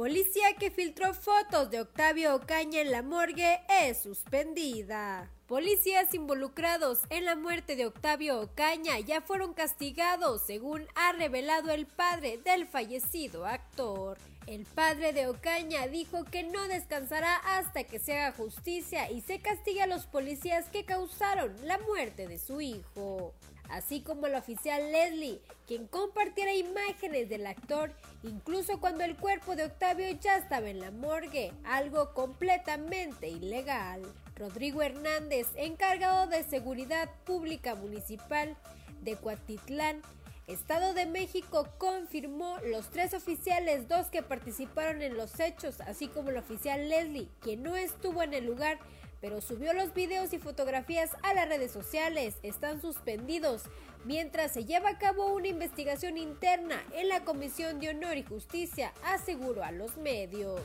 [0.00, 5.30] Policía que filtró fotos de Octavio Ocaña en la morgue es suspendida.
[5.46, 11.86] Policías involucrados en la muerte de Octavio Ocaña ya fueron castigados, según ha revelado el
[11.86, 14.16] padre del fallecido actor.
[14.46, 19.40] El padre de Ocaña dijo que no descansará hasta que se haga justicia y se
[19.40, 23.34] castigue a los policías que causaron la muerte de su hijo.
[23.70, 27.92] Así como la oficial Leslie, quien compartiera imágenes del actor,
[28.22, 34.02] incluso cuando el cuerpo de Octavio ya estaba en la morgue, algo completamente ilegal.
[34.36, 38.56] Rodrigo Hernández, encargado de Seguridad Pública Municipal
[39.02, 40.02] de Cuatitlán,
[40.46, 46.30] Estado de México confirmó los tres oficiales, dos que participaron en los hechos, así como
[46.30, 48.80] el oficial Leslie, quien no estuvo en el lugar,
[49.20, 52.36] pero subió los videos y fotografías a las redes sociales.
[52.42, 53.62] Están suspendidos
[54.04, 58.92] mientras se lleva a cabo una investigación interna en la Comisión de Honor y Justicia,
[59.04, 60.60] aseguró a los medios.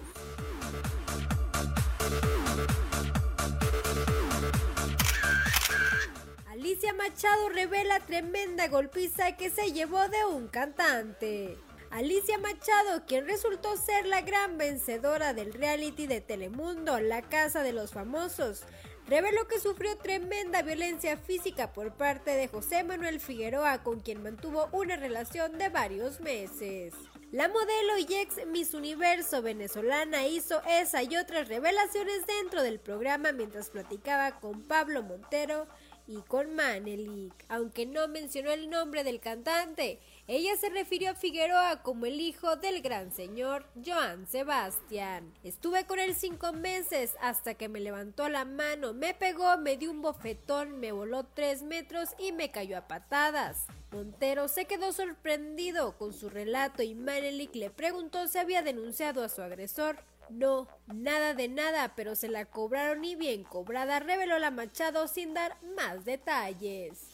[6.48, 11.58] Alicia Machado revela tremenda golpiza que se llevó de un cantante.
[11.96, 17.72] Alicia Machado, quien resultó ser la gran vencedora del reality de Telemundo, La Casa de
[17.72, 18.64] los Famosos,
[19.08, 24.68] reveló que sufrió tremenda violencia física por parte de José Manuel Figueroa, con quien mantuvo
[24.74, 26.94] una relación de varios meses.
[27.32, 33.32] La modelo y ex Miss Universo venezolana hizo esa y otras revelaciones dentro del programa
[33.32, 35.66] mientras platicaba con Pablo Montero
[36.08, 40.02] y con Manelik, aunque no mencionó el nombre del cantante.
[40.28, 45.32] Ella se refirió a Figueroa como el hijo del gran señor Joan Sebastián.
[45.44, 49.92] Estuve con él cinco meses hasta que me levantó la mano, me pegó, me dio
[49.92, 53.68] un bofetón, me voló tres metros y me cayó a patadas.
[53.92, 59.30] Montero se quedó sorprendido con su relato y Manelik le preguntó si había denunciado a
[59.30, 60.00] su agresor.
[60.30, 65.36] No, nada de nada, pero se la cobraron y bien cobrada, reveló la Machado sin
[65.36, 67.12] dar más detalles.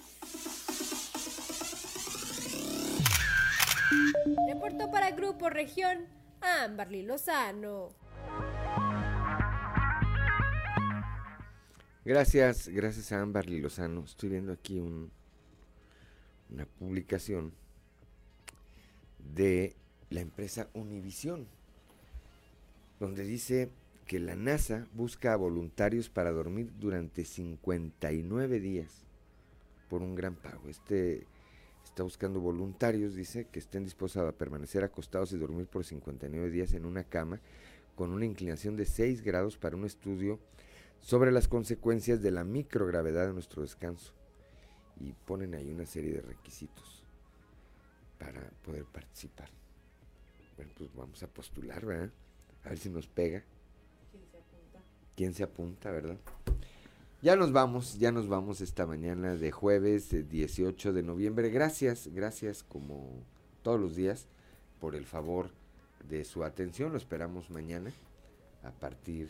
[4.48, 6.06] Reportó para Grupo Región
[6.42, 7.90] Amberly Lozano.
[12.06, 14.04] Gracias, gracias a Amberly Lozano.
[14.06, 15.12] Estoy viendo aquí un,
[16.50, 17.54] una publicación
[19.34, 19.76] de
[20.10, 21.48] la empresa Univisión,
[23.00, 23.70] donde dice
[24.06, 29.06] que la NASA busca a voluntarios para dormir durante 59 días
[29.90, 30.70] por un gran pago.
[30.70, 31.28] Este
[31.92, 36.74] Está buscando voluntarios, dice, que estén dispuestos a permanecer acostados y dormir por 59 días
[36.74, 37.42] en una cama
[37.96, 40.40] con una inclinación de 6 grados para un estudio
[41.02, 44.14] sobre las consecuencias de la microgravedad de nuestro descanso.
[45.02, 47.04] Y ponen ahí una serie de requisitos
[48.18, 49.50] para poder participar.
[50.56, 52.10] Bueno, pues vamos a postular, ¿verdad?
[52.64, 53.44] A ver si nos pega.
[54.14, 54.80] ¿Quién se apunta?
[55.18, 56.18] ¿Quién se apunta, verdad?
[57.24, 61.52] Ya nos vamos, ya nos vamos esta mañana de jueves 18 de noviembre.
[61.52, 63.24] Gracias, gracias como
[63.62, 64.28] todos los días
[64.80, 65.52] por el favor
[66.10, 66.92] de su atención.
[66.92, 67.92] Lo esperamos mañana
[68.64, 69.30] a partir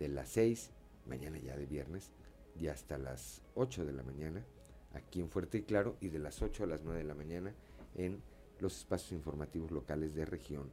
[0.00, 0.70] de las 6,
[1.06, 2.10] mañana ya de viernes,
[2.58, 4.44] y hasta las 8 de la mañana
[4.92, 7.54] aquí en Fuerte y Claro y de las 8 a las 9 de la mañana
[7.94, 8.20] en
[8.58, 10.72] los espacios informativos locales de región,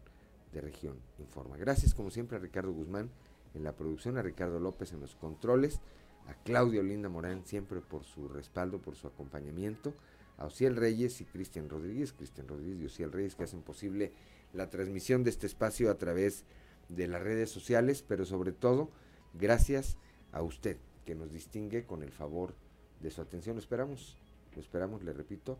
[0.51, 1.57] de región Informa.
[1.57, 3.11] Gracias como siempre a Ricardo Guzmán
[3.53, 5.79] en la producción, a Ricardo López en los controles
[6.27, 9.93] a Claudio Linda Morán siempre por su respaldo, por su acompañamiento,
[10.37, 14.11] a Ociel Reyes y Cristian Rodríguez, Cristian Rodríguez y Ociel Reyes que hacen posible
[14.53, 16.43] la transmisión de este espacio a través
[16.89, 18.89] de las redes sociales, pero sobre todo
[19.33, 19.97] gracias
[20.31, 22.55] a usted que nos distingue con el favor
[23.01, 23.55] de su atención.
[23.55, 24.17] Lo esperamos,
[24.55, 25.59] lo esperamos, le repito,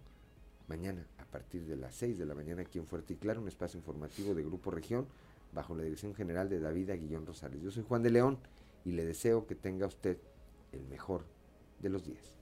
[0.68, 3.48] mañana a partir de las 6 de la mañana aquí en Fuerte y Claro, un
[3.48, 5.08] espacio informativo de Grupo Región
[5.54, 7.62] bajo la dirección general de David Aguillón Rosales.
[7.62, 8.40] Yo soy Juan de León
[8.84, 10.18] y le deseo que tenga usted
[10.76, 11.26] el mejor
[11.80, 12.38] de los días.